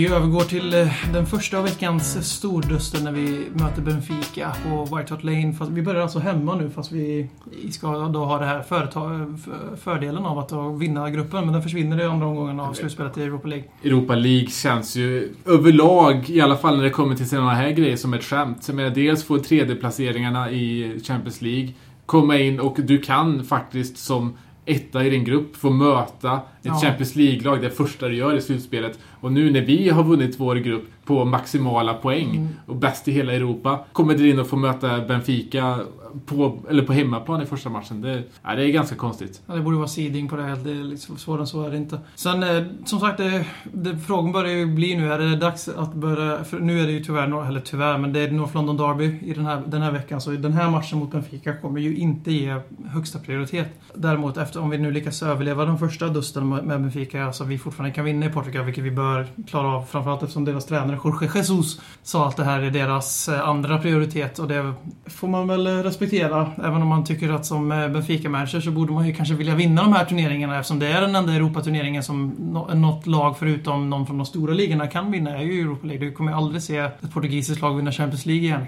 [0.00, 5.14] Vi övergår till eh, den första av veckans storduster när vi möter Benfica på White
[5.14, 5.52] Hart Lane.
[5.52, 7.28] Fast vi börjar alltså hemma nu fast vi
[7.70, 9.38] ska då ha det här företag,
[9.82, 11.44] fördelen av att vinna gruppen.
[11.44, 13.64] Men den försvinner i andra omgången av slutspelet i Europa League.
[13.84, 17.96] Europa League känns ju överlag, i alla fall när det kommer till sådana här grejer,
[17.96, 18.64] som ett skämt.
[18.66, 21.72] Jag menar, dels få tredjeplaceringarna i Champions League,
[22.06, 26.80] komma in och du kan faktiskt som etta i din grupp få möta ett Ja.
[26.82, 28.98] Champions League-lag det första du gör i slutspelet.
[29.20, 32.48] Och nu när vi har vunnit vår grupp på maximala poäng Mm.
[32.66, 35.78] och bäst i hela Europa, kommer du in och får möta Benfica
[36.26, 38.00] på, eller på hemmaplan i första matchen.
[38.00, 39.42] Det, ja, det är ganska konstigt.
[39.46, 40.56] Ja, det borde vara seeding på det här.
[40.56, 41.98] Det är liksom svårare än så är det inte.
[42.14, 45.12] Sen, eh, som sagt, det, det, frågan börjar ju bli nu.
[45.12, 46.38] Är det dags att börja...
[46.60, 49.46] Nu är det ju tyvärr, eller tyvärr, men det är North London Derby i den
[49.46, 50.20] här, den här veckan.
[50.20, 53.68] Så den här matchen mot Benfica kommer ju inte ge högsta prioritet.
[53.94, 57.58] Däremot, efter, om vi nu lyckas överleva den första dusten med med Benfica, alltså vi
[57.58, 59.09] fortfarande kan vinna i Portugal, vilket vi bör
[59.46, 59.84] klara av.
[59.84, 64.38] Framförallt eftersom deras tränare Jorge Jesus sa att det här är deras eh, andra prioritet.
[64.38, 64.72] Och det
[65.06, 66.50] får man väl eh, respektera.
[66.58, 69.82] Även om man tycker att som eh, Benfica-manager så borde man ju kanske vilja vinna
[69.82, 72.28] de här turneringarna eftersom det är den enda Europaturneringen som
[72.74, 76.06] något lag förutom någon från de stora ligorna kan vinna är ju Europa League.
[76.06, 78.66] Du kommer ju aldrig se ett portugisiskt lag vinna Champions League igen.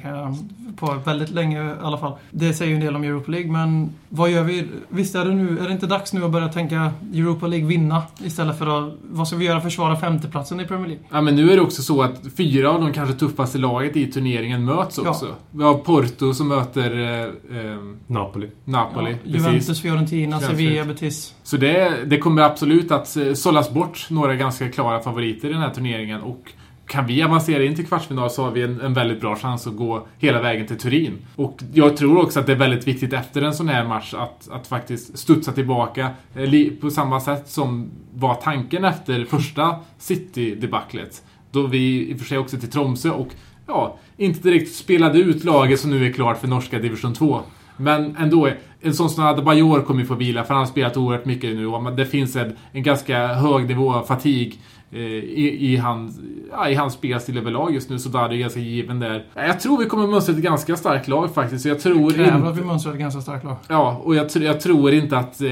[0.76, 2.12] På väldigt länge i alla fall.
[2.30, 4.64] Det säger ju en del om Europa League, men vad gör vi?
[4.88, 8.02] Visst är det nu, är det inte dags nu att börja tänka Europa League vinna
[8.24, 9.60] istället för att, vad ska vi göra?
[9.60, 11.04] Försvara femteplatsen i Premier League?
[11.10, 14.06] Ja, men nu är det också så att fyra av de kanske tuffaste laget i
[14.06, 15.10] turneringen möts Ja.
[15.10, 15.26] också.
[15.50, 17.20] Vi har Porto som möter eh,
[17.58, 18.50] eh, Napoli.
[18.64, 19.10] Napoli.
[19.10, 19.46] Ja, precis.
[19.46, 20.84] Juventus, Fiorentina, Sevilla.
[20.84, 21.34] Betis.
[21.42, 25.62] Så det, det kommer absolut att eh, sållas bort några ganska klara favoriter i den
[25.62, 26.20] här turneringen.
[26.22, 26.52] Och
[26.86, 29.76] kan vi avancera in till kvartsfinal så har vi en, en väldigt bra chans att
[29.76, 31.18] gå hela vägen till Turin.
[31.36, 34.48] Och jag tror också att det är väldigt viktigt efter en sån här match att,
[34.50, 41.22] att faktiskt studsa tillbaka eh, på samma sätt som var tanken efter första City-debaclet.
[41.50, 43.28] Då vi i och för sig också till Tromsö och
[43.66, 47.40] ja, inte direkt spelade ut laget som nu är klart för norska division 2.
[47.76, 48.48] Men ändå,
[48.80, 51.66] en sån som Adebayor kommer ju få vila för han har spelat oerhört mycket nu
[51.66, 54.60] och det finns en, en ganska hög nivå av fatig
[54.98, 59.00] i, i, hans, ja, i hans spelstil överlag just nu, så där är ganska given
[59.00, 59.24] där.
[59.34, 61.64] Jag tror vi kommer mönstra ett ganska starkt lag faktiskt.
[61.64, 62.48] Jag tror Det kräver inte...
[62.48, 63.56] att vi mönstrar ett ganska starkt lag.
[63.68, 65.50] Ja, och jag, jag tror inte att eh,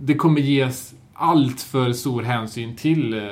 [0.00, 3.22] det kommer ges allt för stor hänsyn till eh,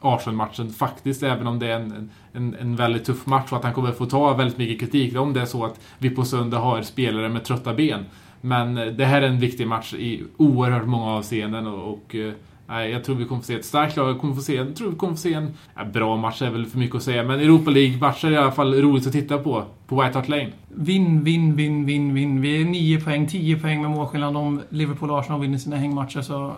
[0.00, 3.74] Arsenal-matchen faktiskt, även om det är en, en, en väldigt tuff match och att han
[3.74, 6.82] kommer få ta väldigt mycket kritik om det är så att vi på söndag har
[6.82, 8.04] spelare med trötta ben.
[8.40, 12.32] Men eh, det här är en viktig match i oerhört många avseenden och, och eh,
[12.70, 14.08] Nej, jag tror vi kommer få se ett starkt lag.
[14.08, 16.50] Jag, kommer få se, jag tror vi kommer få se en ja, bra match, är
[16.50, 17.22] väl för mycket att säga.
[17.22, 19.64] Men Europa League-matcher är i alla fall roligt att titta på.
[19.86, 20.52] På White Hart Lane.
[20.74, 22.40] Vinn, vinn, vinn, vinn, vinn.
[22.40, 26.20] Vi är 9 poäng, 10 poäng med målskillnad om Liverpool och Arsenal vinner sina hängmatcher.
[26.20, 26.54] Så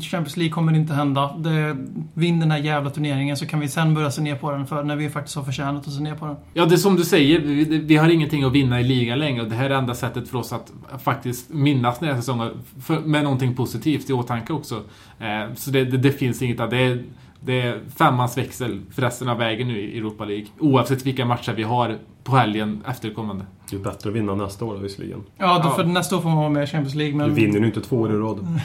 [0.00, 1.36] Champions League kommer inte hända.
[1.38, 1.76] Det,
[2.14, 4.82] vinn den här jävla turneringen så kan vi sen börja se ner på den för
[4.82, 6.36] när vi faktiskt har förtjänat att se ner på den.
[6.54, 7.40] Ja, det är som du säger.
[7.40, 10.28] Vi, vi har ingenting att vinna i ligan längre och det här är enda sättet
[10.28, 12.50] för oss att faktiskt minnas den här säsongen
[13.04, 14.82] med någonting positivt i åtanke också.
[15.18, 16.66] Eh, så det, det, det finns inget där.
[16.68, 17.02] Det är,
[17.40, 20.46] det är femmans växel för resten av vägen nu i Europa League.
[20.58, 23.44] Oavsett vilka matcher vi har på helgen efterkommande.
[23.70, 25.22] Det är bättre att vinna nästa år visserligen.
[25.38, 25.74] Ja, då, Ja.
[25.74, 27.12] för nästa år får man vara med i Champions League.
[27.12, 28.38] Du Men vinner ju inte två år i rad.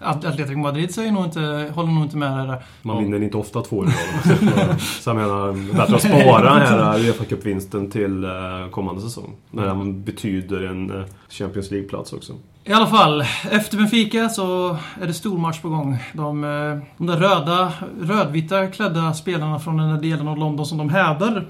[0.00, 2.62] At- Atletico Madrid säger nog inte, håller nog inte med där.
[2.82, 3.02] Man Ja.
[3.02, 4.80] vinner inte ofta två år i rad.
[4.80, 8.30] Så jag menar, bättre att spara den här Uefa Cup-vinsten till eh,
[8.70, 9.32] kommande säsong.
[9.50, 12.32] När den betyder en eh, Champions League-plats också.
[12.66, 15.98] I alla fall, efter Benfica så är det stor match på gång.
[16.12, 20.78] De, eh, de där röda, rödvita klädda spelarna från den där delen av London som
[20.78, 21.46] de hävdar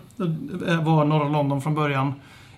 [0.69, 2.15] eh, var norra London från början.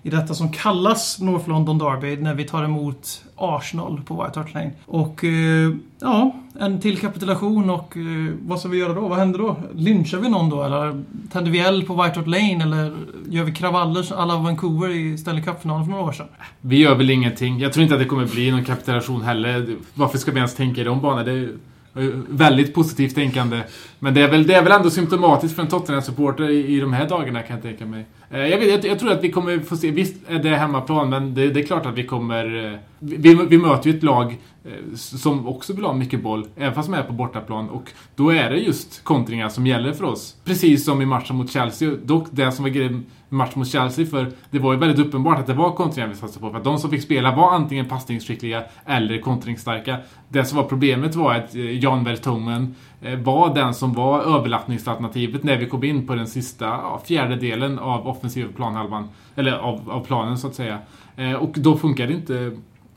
[0.07, 4.53] I detta som kallas North London Derby när vi tar emot Arsenal på White Hart
[4.53, 4.71] Lane.
[4.85, 9.07] Och eh, ja, en till kapitulation och eh, vad ska vi göra då?
[9.07, 9.55] Vad händer då?
[9.75, 10.63] Lynchar vi någon då?
[10.63, 12.63] Eller tänder vi eld på White Hart Lane?
[12.63, 12.95] Eller
[13.29, 16.27] gör vi kravaller alla Vancouver i Stanley Cup-finalen för några år sedan?
[16.61, 17.59] Vi gör väl ingenting.
[17.59, 19.75] Jag tror inte att det kommer bli någon kapitulation heller.
[19.93, 21.23] Varför ska vi ens tänka i de banorna?
[21.23, 23.61] Det är ju väldigt positivt tänkande.
[23.99, 26.93] Men det är väl, det är väl ändå symptomatiskt för en Tottenham-supporter i, i de
[26.93, 28.05] här dagarna kan jag tänka mig.
[28.29, 31.09] Eh, jag, vet, jag, jag tror att vi kommer få se, visst är det hemmaplan,
[31.09, 32.65] men det, det är klart att vi kommer...
[32.73, 36.73] Eh, vi, vi möter ju ett lag eh, som också vill ha mycket boll, även
[36.73, 37.69] fast de är på bortaplan.
[37.69, 40.35] Och då är det just kontringar som gäller för oss.
[40.45, 41.91] Precis som i matchen mot Chelsea.
[42.03, 45.39] Dock det som var grejen med matchen mot Chelsea, för det var ju väldigt uppenbart
[45.39, 46.49] att det var kontringar vi satsade på.
[46.49, 49.97] För att de som fick spela var antingen passningsskickliga eller kontringsstarka.
[50.29, 55.57] Det som var problemet var att Jan Vertonghen Eh, var den som var överlappningsalternativet när
[55.57, 59.09] vi kom in på den sista ja, fjärdedelen av offensiva planhalvan.
[59.35, 60.79] Eller av, av planen så att säga.
[61.15, 62.51] Eh, och då funkade inte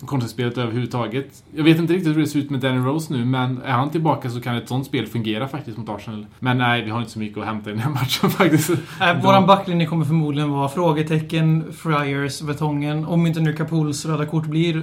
[0.06, 1.44] kontringsspelet överhuvudtaget.
[1.56, 3.90] Jag vet inte riktigt hur det ser ut med Danny Rose nu, men är han
[3.90, 6.26] tillbaka så kan ett sånt spel fungera faktiskt mot Arsenal.
[6.38, 8.70] Men nej, vi har inte så mycket att hämta i den här matchen faktiskt.
[8.70, 13.04] Äh, våran backlinje kommer förmodligen vara frågetecken, Friars, Betongen.
[13.04, 14.82] Om inte nu Kapuls röda kort blir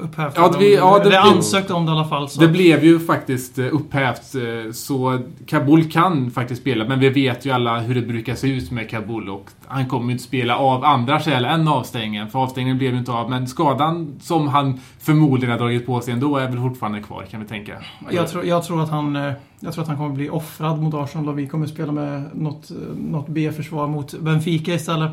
[0.00, 0.32] upphävt.
[0.36, 2.28] Ja, det- ja, det Eller blir- ansökt om det i alla fall.
[2.28, 2.40] Så.
[2.40, 7.44] Det blev ju faktiskt eh, upphävt, eh, så Kabul kan faktiskt spela, men vi vet
[7.46, 10.56] ju alla hur det brukar se ut med Kabul och han kommer ju inte spela
[10.58, 14.80] av andra skäl än avstängningen, för avstängningen blev ju inte av, men skadan som han
[15.00, 17.72] förmodligen har dragit på sig ändå är väl fortfarande kvar, kan vi tänka.
[18.10, 20.94] jag, tror, jag, tror att han, eh, jag tror att han kommer bli offrad mot
[20.94, 25.10] Arsenal och vi kommer spela med något, något B-försvar mot Benfica istället.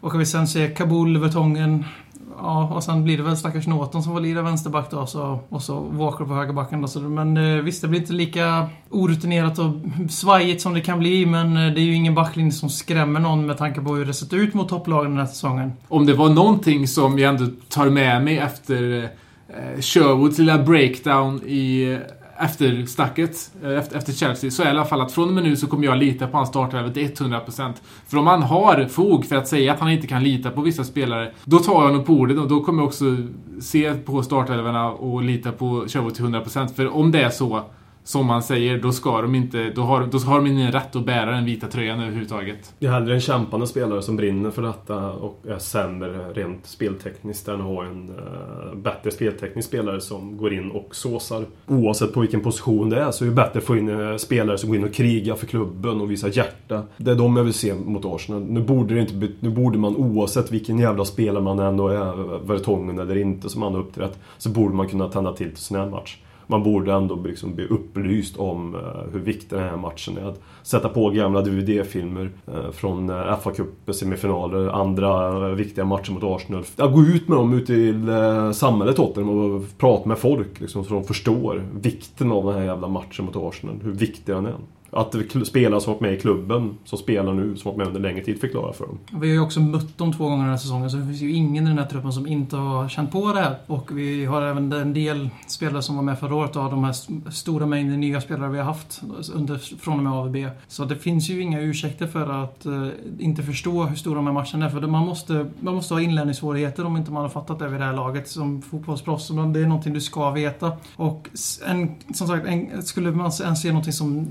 [0.00, 1.84] Och kan vi sen se Kabul, Vertongen.
[2.38, 5.06] Ja, och sen blir det väl stackars Norton som får lira vänsterback då.
[5.06, 6.88] Så, och så Walker på högerbacken då.
[6.88, 9.72] Så, men eh, visst, det blir inte lika orutinerat och
[10.10, 11.26] svajigt som det kan bli.
[11.26, 14.14] Men eh, det är ju ingen backlinje som skrämmer någon med tanke på hur det
[14.14, 15.72] sett ut mot topplagen den här säsongen.
[15.88, 19.04] Om det var någonting som jag ändå tar med mig efter eh,
[19.74, 21.98] eh Sherwoods lilla breakdown i eh,
[22.38, 25.34] efter snacket eh, efter, efter Chelsea, så är det i alla fall att från och
[25.34, 27.72] med nu så kommer jag lita på hans startelva till 100%.
[28.08, 30.84] För om han har fog för att säga att han inte kan lita på vissa
[30.84, 33.04] spelare, då tar jag honom på ordet och då kommer jag också
[33.60, 36.74] se på startelvorna och lita på Sherwood till 100%.
[36.74, 37.62] För om det är så
[38.04, 41.06] som man säger, då ska de inte, då har, då har de ingen rätt att
[41.06, 42.74] bära den vita tröjan överhuvudtaget.
[42.78, 47.48] Det är hellre en kämpande spelare som brinner för detta och är sämre rent speltekniskt
[47.48, 51.44] än att ha en uh, bättre spelteknisk spelare som går in och såsar.
[51.66, 54.58] Oavsett på vilken position det är så är det bättre att få in uh, spelare
[54.58, 56.82] som går in och krigar för klubben och visar hjärta.
[56.96, 58.42] Det är de jag vill se mot Arsenal.
[58.42, 62.40] Nu borde, det inte, nu borde man oavsett vilken jävla spelare man ändå är, eh,
[62.40, 65.76] Vertongen eller inte, som han har uppträtt, så borde man kunna tända till till sån
[65.76, 66.16] här match.
[66.46, 68.80] Man borde ändå liksom bli upplyst om eh,
[69.12, 70.28] hur viktig den här matchen är.
[70.28, 76.24] Att sätta på gamla DVD-filmer eh, från eh, fa Cup semifinaler, andra viktiga matcher mot
[76.24, 76.64] Arsenal.
[76.76, 77.94] Att gå ut med dem ute i
[78.54, 82.88] samhället Tottenham och prata med folk liksom, så de förstår vikten av den här jävla
[82.88, 83.80] matchen mot Arsenal.
[83.82, 84.54] Hur viktig den är.
[84.94, 88.00] Att det spelare som varit med i klubben, som spelar nu, som varit med under
[88.00, 88.98] längre tid, förklara för dem.
[89.10, 91.32] Vi har ju också mött dem två gånger den här säsongen så det finns ju
[91.32, 93.56] ingen i den här truppen som inte har känt på det här.
[93.66, 97.30] Och vi har även en del spelare som var med förra året av de här
[97.30, 99.02] stora mängden nya spelare vi har haft
[99.32, 100.36] under, från och med AVB.
[100.68, 102.86] Så det finns ju inga ursäkter för att eh,
[103.18, 104.70] inte förstå hur stora de här matcherna är.
[104.70, 107.86] För man måste, man måste ha inlärningssvårigheter om inte man har fattat det vid det
[107.86, 109.28] här laget som fotbollsproffs.
[109.28, 110.72] Det är någonting du ska veta.
[110.96, 111.28] Och
[111.66, 114.28] en, som sagt, en, skulle man ens se någonting som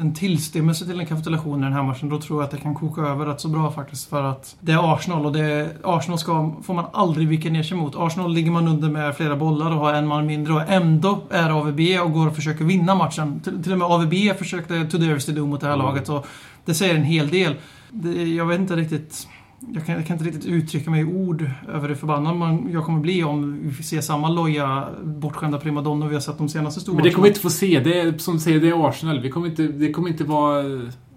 [0.00, 2.74] en tillstymmelse till en kapitulation i den här matchen, då tror jag att det kan
[2.74, 4.10] koka över rätt så bra faktiskt.
[4.10, 7.76] För att det är Arsenal och det, Arsenal ska, får man aldrig vika ner sig
[7.76, 7.96] mot.
[7.96, 11.50] Arsenal ligger man under med flera bollar och har en man mindre och ändå är
[11.50, 13.40] AVB och går och försöker vinna matchen.
[13.40, 14.98] Till, till och med AVB försökte to
[15.32, 16.26] do mot det här laget och
[16.64, 17.54] det säger en hel del.
[17.90, 19.28] Det, jag vet inte riktigt
[19.74, 22.84] jag kan, jag kan, inte riktigt uttrycka mig i ord över hur förbannad man, jag
[22.84, 26.80] kommer bli om vi får se samma loja, bortskämda primadonnor vi har sett de senaste
[26.80, 27.80] stora Men det kommer vi inte få se.
[27.80, 29.20] Det är som säger, det är Arsenal.
[29.20, 30.64] Vi kommer inte, det kommer inte vara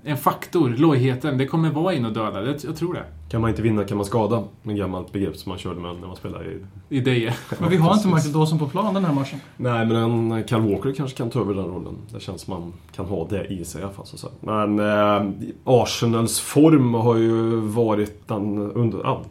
[0.04, 1.38] en faktor, lojheten.
[1.38, 2.56] Det kommer vara in och döda.
[2.64, 3.04] Jag tror det.
[3.30, 4.44] Kan man inte vinna kan man skada.
[4.64, 6.58] Ett gammalt begrepp som man körde med när man spelade i...
[6.90, 7.34] I Deje.
[7.60, 9.40] Men vi har inte Michael Dawson på plan den här matchen.
[9.58, 11.98] Nej, men en Kyle Walker kanske kan ta över den rollen.
[12.14, 14.06] Det känns som man kan ha det i sig i alla fall.
[14.06, 15.32] Så men eh,
[15.64, 19.22] Arsenals form har ju varit den under, ja,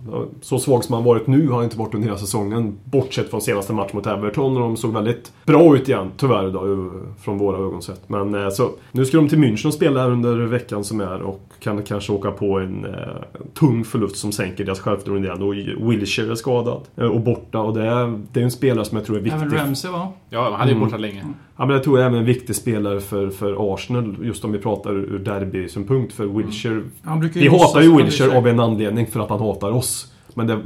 [0.41, 2.79] Så svag som man varit nu har inte varit under hela säsongen.
[2.85, 6.11] Bortsett från senaste match mot Everton och de såg väldigt bra ut igen.
[6.17, 8.09] Tyvärr då, från våra ögon sett.
[8.09, 11.41] Men eh, så, nu ska de till München och spela under veckan som är och
[11.61, 15.43] kan kanske åka på en eh, tung förlust som sänker deras självförtroende igen.
[15.43, 18.97] Och Wilshire är skadad eh, och borta och det är, det är en spelare som
[18.97, 19.43] jag tror är viktig.
[19.43, 20.13] Även Ramsey va?
[20.31, 20.85] Ja, han är mm.
[20.85, 21.25] borta länge.
[21.57, 24.91] Ja, men jag tror även en viktig spelare för, för Arsenal, just om vi pratar
[24.91, 26.13] ur derby-synpunkt.
[26.13, 26.83] För Wilshire...
[27.07, 27.31] Mm.
[27.35, 30.13] Vi hatar ju Wilshire av en anledning, för att han hatar oss.
[30.35, 30.61] Men det,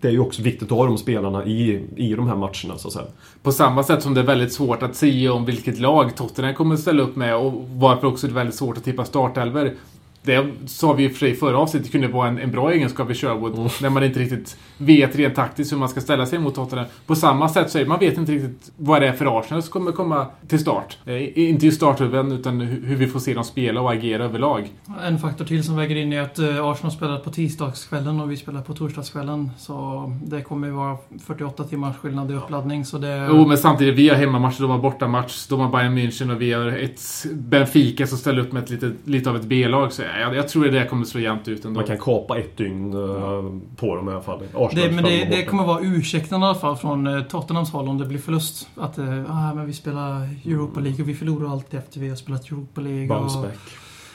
[0.00, 2.88] det är ju också viktigt att ha de spelarna i, i de här matcherna så
[2.88, 3.06] att säga.
[3.42, 6.74] På samma sätt som det är väldigt svårt att säga om vilket lag Tottenham kommer
[6.74, 9.74] att ställa upp med och varför också det är väldigt svårt att tippa startelver.
[10.22, 13.54] Det sa vi i förra avsnittet kunde vara en, en bra egenskap i Sherwood.
[13.54, 13.68] Mm.
[13.82, 16.86] När man inte riktigt vet rent taktiskt hur man ska ställa sig mot Tottenham.
[17.06, 19.72] På samma sätt så är man vet inte riktigt vad det är för Arsenal som
[19.72, 20.98] kommer komma till start.
[21.04, 24.72] Eh, inte i starthuven utan hur vi får se dem spela och agera överlag.
[25.04, 28.36] En faktor till som väger in är att eh, Arsenal spelar på tisdagskvällen och vi
[28.36, 29.50] spelar på torsdagskvällen.
[29.58, 32.84] Så det kommer ju vara 48 timmars skillnad i uppladdning.
[32.84, 33.26] Så det...
[33.30, 33.94] Jo, men samtidigt.
[33.94, 37.00] Vi har hemmamatch, de har bortamatch, de har Bayern München och vi har ett
[37.32, 39.92] Benfica som ställer upp med ett lite, lite av ett B-lag.
[39.92, 41.80] Så jag, jag tror att det kommer slå jämnt ut ändå.
[41.80, 44.40] Man kan kapa ett dygn uh, på dem i alla fall.
[44.74, 47.98] Det, men det, det kommer vara ursäkten i alla fall från uh, Tottenhams håll om
[47.98, 48.68] det blir förlust.
[48.76, 52.16] Att uh, ah, men vi spelar Europa League och vi förlorar alltid efter vi har
[52.16, 53.06] spelat Europa League.
[53.06, 53.46] Bounce och.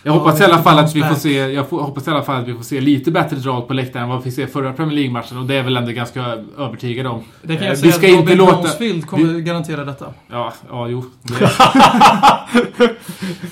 [0.03, 2.47] Jag hoppas, i alla fall att vi får se, jag hoppas i alla fall att
[2.47, 4.95] vi får se lite bättre drag på läktaren än vad vi fick se förra Premier
[4.95, 5.37] League-matchen.
[5.37, 7.23] Och det är väl ändå ganska övertygad om.
[7.41, 8.61] Det kan jag eh, säga vi ska att inte Robin låta...
[8.61, 9.41] Bromsfield kommer vi...
[9.41, 10.05] garantera detta.
[10.27, 11.05] Ja, ja jo.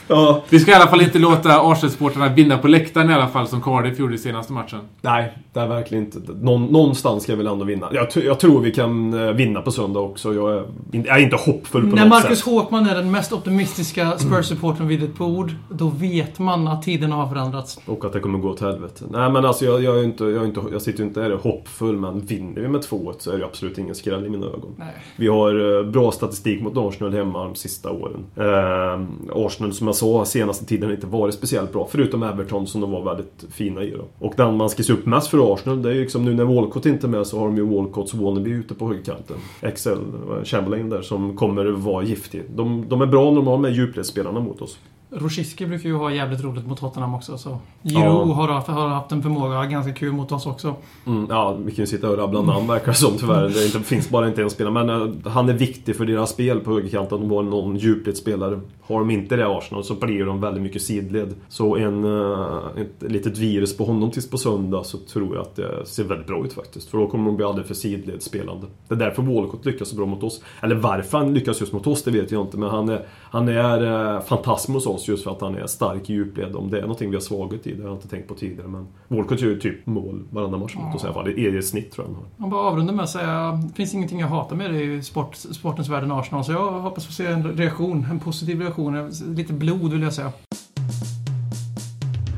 [0.08, 0.44] ja.
[0.50, 3.62] Vi ska i alla fall inte låta Arsenal-supportrarna vinna på läktaren i alla fall, som
[3.62, 4.80] Cardiff gjorde i senaste matchen.
[5.02, 6.20] Nej, det är verkligen inte.
[6.42, 7.88] Någon, någonstans ska vi väl ändå vinna.
[7.92, 10.34] Jag, jag, tror vi kan eh, vinna på söndag också.
[10.34, 12.48] Jag är, jag är inte hoppfull på När något Marcus sätt.
[12.48, 17.28] Håkman är den mest optimistiska Spurs-supportern vid ett bord, då vet man att tiden har
[17.28, 17.80] förändrats.
[17.86, 19.06] Och att det kommer gå åt helvete.
[19.10, 21.32] Nej men alltså jag, jag, är inte, jag, är inte, jag sitter ju inte här
[21.32, 24.76] hoppfull men vinner vi med 2-1 så är det absolut ingen skräll i mina ögon.
[24.78, 24.94] Nej.
[25.16, 28.26] Vi har eh, bra statistik mot Arsenal hemma de sista åren.
[28.36, 31.88] Eh, Arsenal som jag sa senaste tiden har inte varit speciellt bra.
[31.92, 33.92] Förutom Everton som de var väldigt fina i.
[33.92, 34.28] Då.
[34.28, 36.44] Och den man ska se upp mest för Arsenal det är ju liksom nu när
[36.44, 39.38] Walcott inte är med så har de ju Walcotts Wannabe ute på högerkanten.
[39.76, 42.44] XL, eh, Chamberlain där som kommer vara giftig.
[42.56, 44.80] De, de är bra när de har med djupledsspelarna mot oss.
[45.10, 47.38] Rosicki brukar ju ha jävligt roligt mot Tottenham också.
[47.38, 47.58] Så.
[47.84, 48.34] Giroud ja.
[48.34, 50.76] har, har haft en förmåga att ha ganska kul mot oss också.
[51.06, 53.50] Mm, ja, vi kan ju sitta och rabbla namn verkar det som tyvärr.
[53.50, 54.74] Det inte, finns bara inte en spelare.
[54.74, 57.20] Men uh, han är viktig för deras spel på högerkanten.
[57.20, 58.60] De har någon djupledsspelare.
[58.82, 61.36] Har de inte det i Arsenal så blir de väldigt mycket sidled.
[61.48, 65.56] Så en, uh, ett litet virus på honom tills på söndag så tror jag att
[65.56, 66.90] det ser väldigt bra ut faktiskt.
[66.90, 68.68] För då kommer de bli alldeles för sidledsspelande.
[68.88, 70.42] Det är därför Walcott lyckas så bra mot oss.
[70.62, 72.58] Eller varför han lyckas just mot oss, det vet jag inte.
[72.58, 76.10] Men han är, han är uh, fantastisk hos oss just för att han är stark
[76.10, 76.56] i djupled.
[76.56, 78.68] Om det är någonting vi har svaghet i, det har jag inte tänkt på tidigare.
[78.68, 81.26] Men Walcott gör ju typ mål varannan match mot oss i alla fall.
[81.26, 82.30] Det är ett snitt tror jag han har.
[82.38, 85.36] Man bara avrunda med att säga, det finns ingenting jag hatar med det i sport,
[85.36, 86.44] sportens värld Arsenal.
[86.44, 89.12] Så jag hoppas få se en reaktion, en positiv reaktion.
[89.36, 90.32] Lite blod vill jag säga.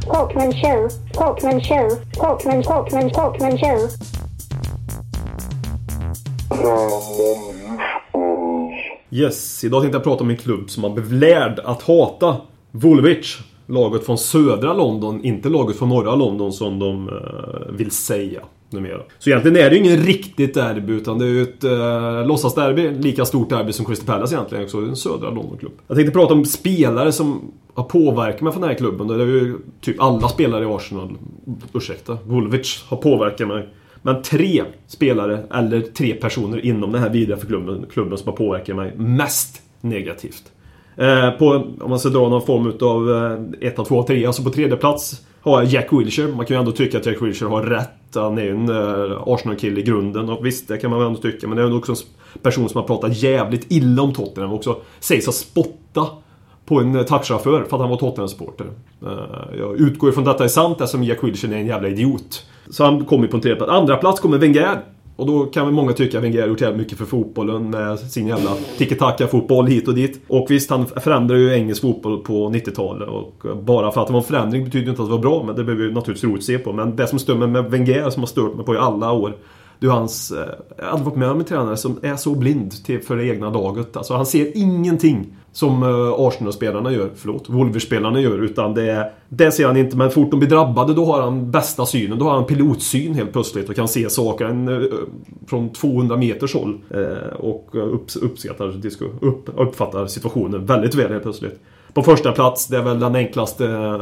[0.07, 3.89] Talkman show, Talkman show, Talkman, Talkman, Talkman show.
[9.17, 12.35] Yes, idag tänkte jag prata om en klubb som man blev lärd att hata.
[12.71, 13.39] Woolwich.
[13.65, 17.15] Laget från södra London, inte laget från norra London som de uh,
[17.71, 18.39] vill säga.
[18.69, 19.01] numera.
[19.19, 22.89] Så egentligen är det ju ingen riktigt derby utan det är ju ett eh, låtsasderby.
[22.89, 24.63] Lika stort derby som Crystal Palace egentligen.
[24.63, 25.71] Också en södra London-klubb.
[25.87, 29.07] Jag tänkte prata om spelare som har påverkat mig från den här klubben.
[29.07, 31.17] Det är ju typ alla spelare i Arsenal.
[31.73, 32.17] Ursäkta.
[32.25, 33.69] Woolwich har påverkat mig.
[34.07, 38.35] Men tre spelare, eller tre personer inom den här vidare för klubben, klubben som har
[38.35, 40.43] påverkat mig mest negativt.
[40.95, 41.45] Eh, på,
[41.81, 43.09] om man ska dra någon form utav
[43.61, 44.25] eh, 1, 2, 3.
[44.25, 46.27] Alltså på tredje plats har jag Jack Wilshere.
[46.27, 48.15] Man kan ju ändå tycka att Jack Wilshere har rätt.
[48.15, 50.29] Han är ju en uh, Arsenal-kille i grunden.
[50.29, 51.47] Och visst, det kan man väl ändå tycka.
[51.47, 51.97] Men det är också en
[52.41, 54.51] person som har pratat jävligt illa om Tottenham.
[54.51, 56.11] Och också sägs ha spottat
[56.65, 58.65] på en eh, taxichaufför för att han var Tottenham-supporter.
[59.01, 62.45] Eh, jag utgår ifrån att detta är sant eftersom Jack Wilshere är en jävla idiot.
[62.69, 63.71] Så han kommer på en tredje plats.
[63.71, 64.79] Andra plats kommer Wenger.
[65.15, 67.99] Och då kan väl många tycka att Wenger har gjort jävligt mycket för fotbollen med
[67.99, 70.21] sin jävla tiki-taka-fotboll hit och dit.
[70.27, 73.09] Och visst, han förändrade ju engelsk fotboll på 90-talet.
[73.09, 75.55] Och bara för att det var en förändring betyder inte att det var bra, men
[75.55, 76.73] det behöver vi naturligtvis roligt se på.
[76.73, 79.35] Men det som stör mig med Wenger, som har stört mig på i alla år,
[79.79, 80.31] det är hans...
[80.31, 83.15] Eh, jag har aldrig varit med om en tränare som är så blind till, för
[83.15, 83.97] det egna laget.
[83.97, 88.43] Alltså han ser ingenting som eh, Arsenal-spelarna gör, förlåt, Wolvers-spelarna gör.
[88.43, 89.97] Utan det, det ser han inte.
[89.97, 92.19] Men fort de blir drabbade, då har han bästa synen.
[92.19, 94.89] Då har han pilotsyn helt plötsligt och kan se saker eh,
[95.47, 96.79] från 200 meters håll.
[97.39, 98.73] Och upp, uppskattar,
[99.21, 101.59] upp, uppfattar situationen väldigt väl helt plötsligt.
[101.93, 103.99] På första plats, det är väl den enklaste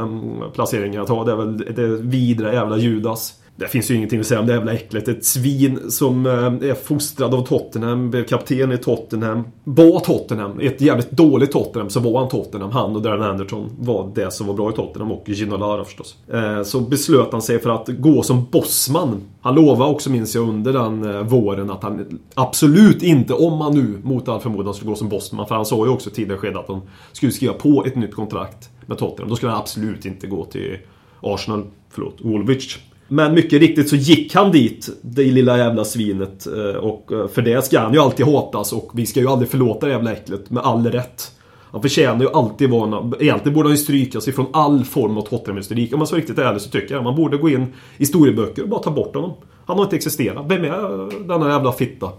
[0.54, 1.24] placeringen att ha.
[1.24, 3.34] Det är väl det vidra jävla Judas.
[3.58, 5.08] Det finns ju ingenting att säga om det jävla äcklet.
[5.08, 6.32] Ett svin som eh,
[6.70, 9.44] är fostrad av Tottenham, blev kapten i Tottenham.
[9.64, 10.60] Var Tottenham.
[10.60, 12.70] Ett jävligt dåligt Tottenham så var han Tottenham.
[12.70, 16.16] Han och Darren Anderton var det som var bra i Tottenham och Ginolara förstås.
[16.32, 19.22] Eh, så beslöt han sig för att gå som bossman.
[19.40, 23.74] Han lovade också, minns jag, under den eh, våren att han absolut inte, om han
[23.74, 25.46] nu mot all förmodan skulle gå som bossman.
[25.48, 26.80] För han sa ju också tidigare skede att han
[27.12, 29.28] skulle skriva på ett nytt kontrakt med Tottenham.
[29.28, 30.78] Då skulle han absolut inte gå till
[31.20, 32.78] Arsenal, förlåt, Woolwich.
[33.08, 36.46] Men mycket riktigt så gick han dit, det lilla jävla svinet.
[36.46, 39.50] Eh, och eh, för det ska han ju alltid hatas och vi ska ju aldrig
[39.50, 41.32] förlåta det jävla äcklet, med all rätt.
[41.70, 43.10] Han förtjänar ju alltid vara...
[43.20, 45.92] Egentligen borde han ju strykas ifrån all form av Tottenham-historik.
[45.92, 47.66] Om man så riktigt ärlig så tycker jag man borde gå in i
[47.98, 49.32] historieböcker och bara ta bort honom.
[49.66, 50.46] Han har inte existerat.
[50.48, 52.10] Vem är eh, denna jävla fitta?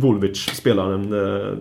[0.00, 1.52] Woolwich, spelaren eh,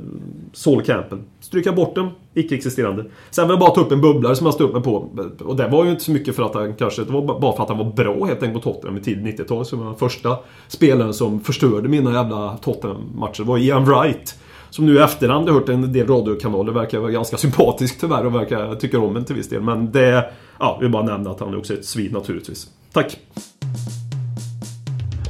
[0.54, 1.20] Saul Campbell.
[1.40, 3.06] Stryka bort den, icke-existerande.
[3.32, 5.10] Sen vill jag bara ta upp en bubblare som jag stod upp med på.
[5.40, 7.04] Och det var ju inte så mycket för att han kanske...
[7.04, 9.66] Det var bara för att han var bra helt enkelt på Tottenham i tidigt 90-tal.
[9.66, 10.38] Som var den första
[10.68, 13.44] spelaren som förstörde mina jävla Tottenham-matcher.
[13.44, 14.40] Det var Ian Wright.
[14.70, 18.36] Som nu i efterhand har hört en del radiokanaler verkar vara ganska sympatisk tyvärr och
[18.36, 19.62] verkar tycka om en till viss del.
[19.62, 20.26] Men det...
[20.60, 22.68] Ja, vi vill bara nämna att han är också ett svin naturligtvis.
[22.92, 23.18] Tack!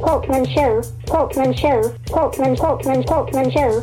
[0.05, 3.81] Talkman show, Talkman show, Talkman, Talkman, Talkman show.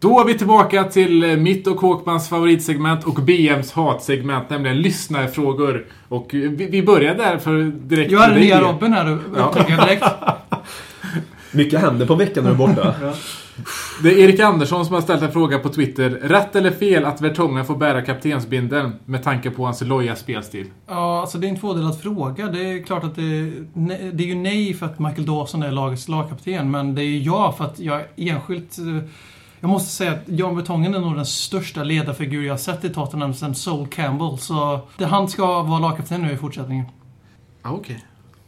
[0.00, 5.86] Då är vi tillbaka till mitt och Kåkmans favoritsegment och BMs hatsegment, nämligen lyssnarfrågor.
[6.08, 8.12] Och vi, vi börjar där för direkt...
[8.12, 10.04] Jag den nya Robin här, upptäcker jag direkt.
[11.50, 12.94] Mycket händer på veckan när du är borta.
[14.02, 16.10] Det är Erik Andersson som har ställt en fråga på Twitter.
[16.10, 20.66] Rätt eller fel att Vertongen får bära kaptensbindeln med tanke på hans loja spelstil?
[20.86, 22.46] Ja, alltså det är en tvådelad fråga.
[22.46, 23.50] Det är klart att det,
[24.12, 27.18] det är ju nej för att Michael Dawson är lagets lagkapten, men det är ju
[27.18, 28.78] ja för att jag enskilt
[29.64, 32.90] jag måste säga att Jan Vertongen är nog den största ledarfigur jag har sett i
[32.90, 34.38] Tottenham sen Sol Campbell.
[34.38, 36.86] Så det, han ska vara lagkapten nu i fortsättningen.
[37.62, 37.80] Ah, Okej.
[37.80, 37.96] Okay.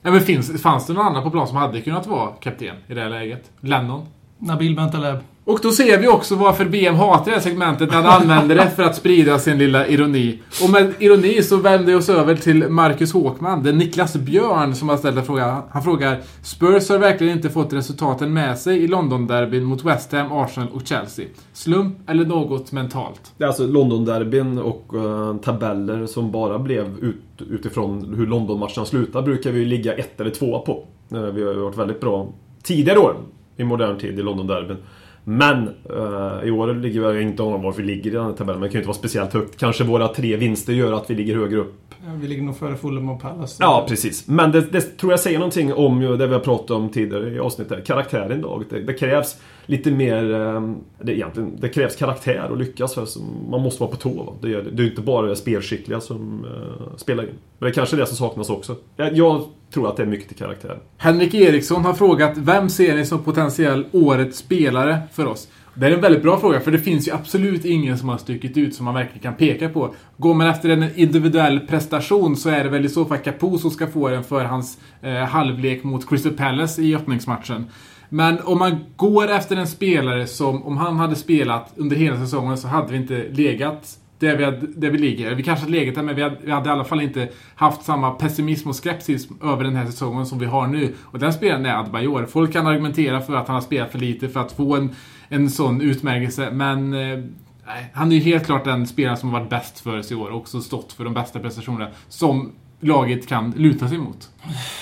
[0.03, 2.95] Ja, men finns, fanns det någon annan på plan som hade kunnat vara kapten i
[2.95, 3.51] det här läget?
[3.61, 4.07] Lennon?
[4.39, 5.19] Nabil Bentaleb.
[5.47, 8.71] Och då ser vi också varför BM hatar det här segmentet när han använder det
[8.71, 10.39] för att sprida sin lilla ironi.
[10.63, 13.63] Och med ironi så vänder vi oss över till Marcus Håkman.
[13.63, 15.63] Det är Niklas Björn som har ställt en fråga.
[15.71, 20.33] Han frågar Spurs har verkligen inte fått resultaten med sig i London-derbyn mot West Ham,
[20.33, 21.27] Arsenal och Chelsea.
[21.53, 23.33] Slump eller något mentalt?
[23.37, 29.23] Det är alltså London-derbyn och uh, tabeller som bara blev ut, utifrån hur London-matcherna slutar
[29.23, 30.85] brukar vi ligga ett eller två på.
[31.15, 32.29] Uh, vi har ju varit väldigt bra
[32.63, 33.17] tidigare år
[33.57, 34.77] i modern tid i London-derbyn.
[35.25, 38.61] Men uh, i år ligger vi inte om var vi ligger i den här tabellen,
[38.61, 39.57] men det kan ju inte vara speciellt högt.
[39.57, 41.86] Kanske våra tre vinster gör att vi ligger högre upp.
[42.05, 43.57] Ja, vi ligger nog före Fulham och Palace.
[43.61, 44.29] Ja, precis.
[44.29, 47.39] Men det, det, tror jag säger någonting om det vi har pratat om tidigare i
[47.39, 47.87] avsnittet.
[47.87, 48.71] Karaktären i laget.
[48.71, 49.37] Det, det, krävs
[49.67, 50.25] lite mer...
[50.33, 52.95] Um, det, egentligen, det krävs karaktär att lyckas.
[52.95, 53.07] För
[53.51, 54.23] man måste vara på tå.
[54.23, 54.33] Va?
[54.41, 57.35] Det, det är inte bara det spelskickliga som uh, spelar in.
[57.59, 58.77] Men det är kanske är det som saknas också.
[58.97, 59.45] Jag, jag
[59.75, 60.79] tror att det är mycket till karaktär.
[60.97, 65.49] Henrik Eriksson har frågat Vem ser ni som potentiell årets spelare för oss?
[65.79, 68.57] Det är en väldigt bra fråga, för det finns ju absolut ingen som har stuckit
[68.57, 69.95] ut som man verkligen kan peka på.
[70.17, 73.71] Går man efter en individuell prestation så är det väl i så fall Capo som
[73.71, 77.67] ska få den för hans eh, halvlek mot Crystal Palace i öppningsmatchen.
[78.09, 82.59] Men om man går efter en spelare som, om han hade spelat under hela säsongen
[82.59, 85.35] så hade vi inte legat där vi, hade, där vi ligger.
[85.35, 87.83] Vi kanske hade legat där, men vi hade, vi hade i alla fall inte haft
[87.83, 90.95] samma pessimism och skepsis över den här säsongen som vi har nu.
[91.03, 92.27] Och den spelaren är Adebayor.
[92.27, 94.91] Folk kan argumentera för att han har spelat för lite för att få en,
[95.29, 97.25] en sån utmärkelse, men eh,
[97.67, 100.15] Nej, han är ju helt klart den spelaren som har varit bäst för oss i
[100.15, 104.31] år och också stått för de bästa prestationerna som laget kan luta sig mot.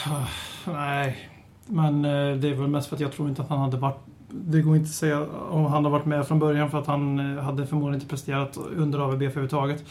[0.07, 0.27] Ah,
[0.67, 1.29] nej,
[1.67, 3.99] men eh, det är väl mest för att jag tror inte att han hade varit...
[4.29, 7.37] Det går inte att säga om han har varit med från början för att han
[7.37, 9.85] eh, hade förmodligen inte presterat under AVB överhuvudtaget.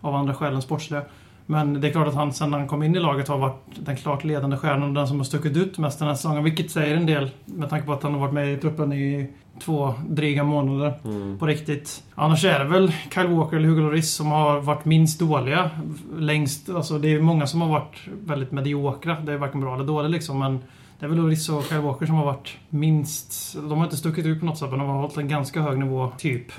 [0.00, 1.02] Av andra skäl än sportsliga.
[1.50, 3.96] Men det är klart att han sen han kom in i laget har varit den
[3.96, 6.44] klart ledande stjärnan och den som har stuckit ut mest den här säsongen.
[6.44, 9.30] Vilket säger en del med tanke på att han har varit med i truppen i
[9.60, 10.94] två dryga månader.
[11.38, 12.02] På riktigt.
[12.14, 15.70] Annars är det väl Kyle Walker eller Hugo Lloris som har varit minst dåliga.
[16.16, 16.70] Längst.
[16.70, 19.16] Alltså det är många som har varit väldigt mediokra.
[19.20, 20.38] Det är varken bra eller dåligt liksom.
[20.38, 20.58] Men
[20.98, 23.54] det är väl Lloris och Kyle Walker som har varit minst...
[23.54, 25.78] De har inte stuckit ut på något sätt men de har hållit en ganska hög
[25.78, 26.52] nivå, typ.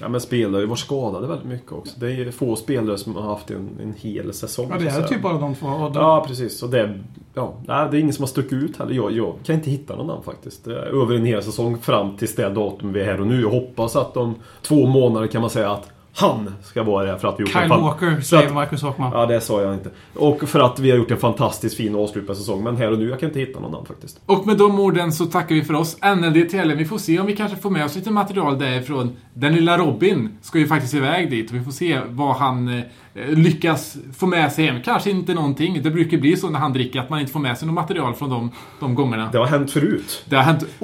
[0.00, 2.00] Ja men spelare varit skadade väldigt mycket också.
[2.00, 4.68] Det är få spelare som har haft en, en hel säsong.
[4.70, 5.66] Ja, det är typ bara de två.
[5.66, 6.62] Och de, Ja, precis.
[6.62, 6.98] Och det,
[7.34, 8.94] ja, nej, det är ingen som har stuckit ut heller.
[8.94, 10.66] Jag, jag kan inte hitta någon annan faktiskt.
[10.66, 13.40] Över en hel säsong fram till det datum vi är här och nu.
[13.40, 17.28] Jag hoppas att om två månader kan man säga att han ska vara det för
[17.28, 19.12] att vi gjort Kyle Walker, säger att- Marcus Håkman.
[19.14, 19.90] Ja, det sa jag inte.
[20.14, 22.62] Och för att vi har gjort en fantastiskt fin avslutad säsong.
[22.64, 24.20] Men här och nu, jag kan inte hitta någon annan faktiskt.
[24.26, 25.96] Och med de orden så tackar vi för oss.
[26.16, 26.78] NLD helgen.
[26.78, 29.16] Vi får se om vi kanske får med oss lite material därifrån.
[29.34, 32.82] Den lilla Robin ska ju faktiskt iväg dit och vi får se vad han eh,
[33.28, 34.82] lyckas få med sig hem.
[34.84, 35.82] Kanske inte någonting.
[35.82, 38.14] Det brukar bli så när han dricker att man inte får med sig något material
[38.14, 38.50] från de,
[38.80, 39.28] de gångerna.
[39.32, 40.24] Det har hänt förut.
[40.24, 40.64] Det har hänt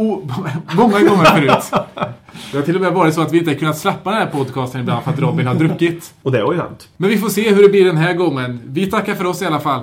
[0.76, 1.70] många gånger förut.
[2.54, 4.26] Det har till och med varit så att vi inte har kunnat släppa den här
[4.26, 6.14] podcasten ibland för att Robin har druckit.
[6.22, 6.88] Och det har ju hänt.
[6.96, 8.60] Men vi får se hur det blir den här gången.
[8.64, 9.82] Vi tackar för oss i alla fall.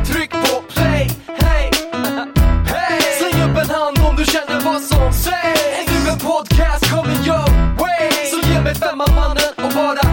[4.81, 6.07] som sägs.
[6.11, 8.11] En podcast coming your way.
[8.31, 10.10] Så ge mig femman mannen och bara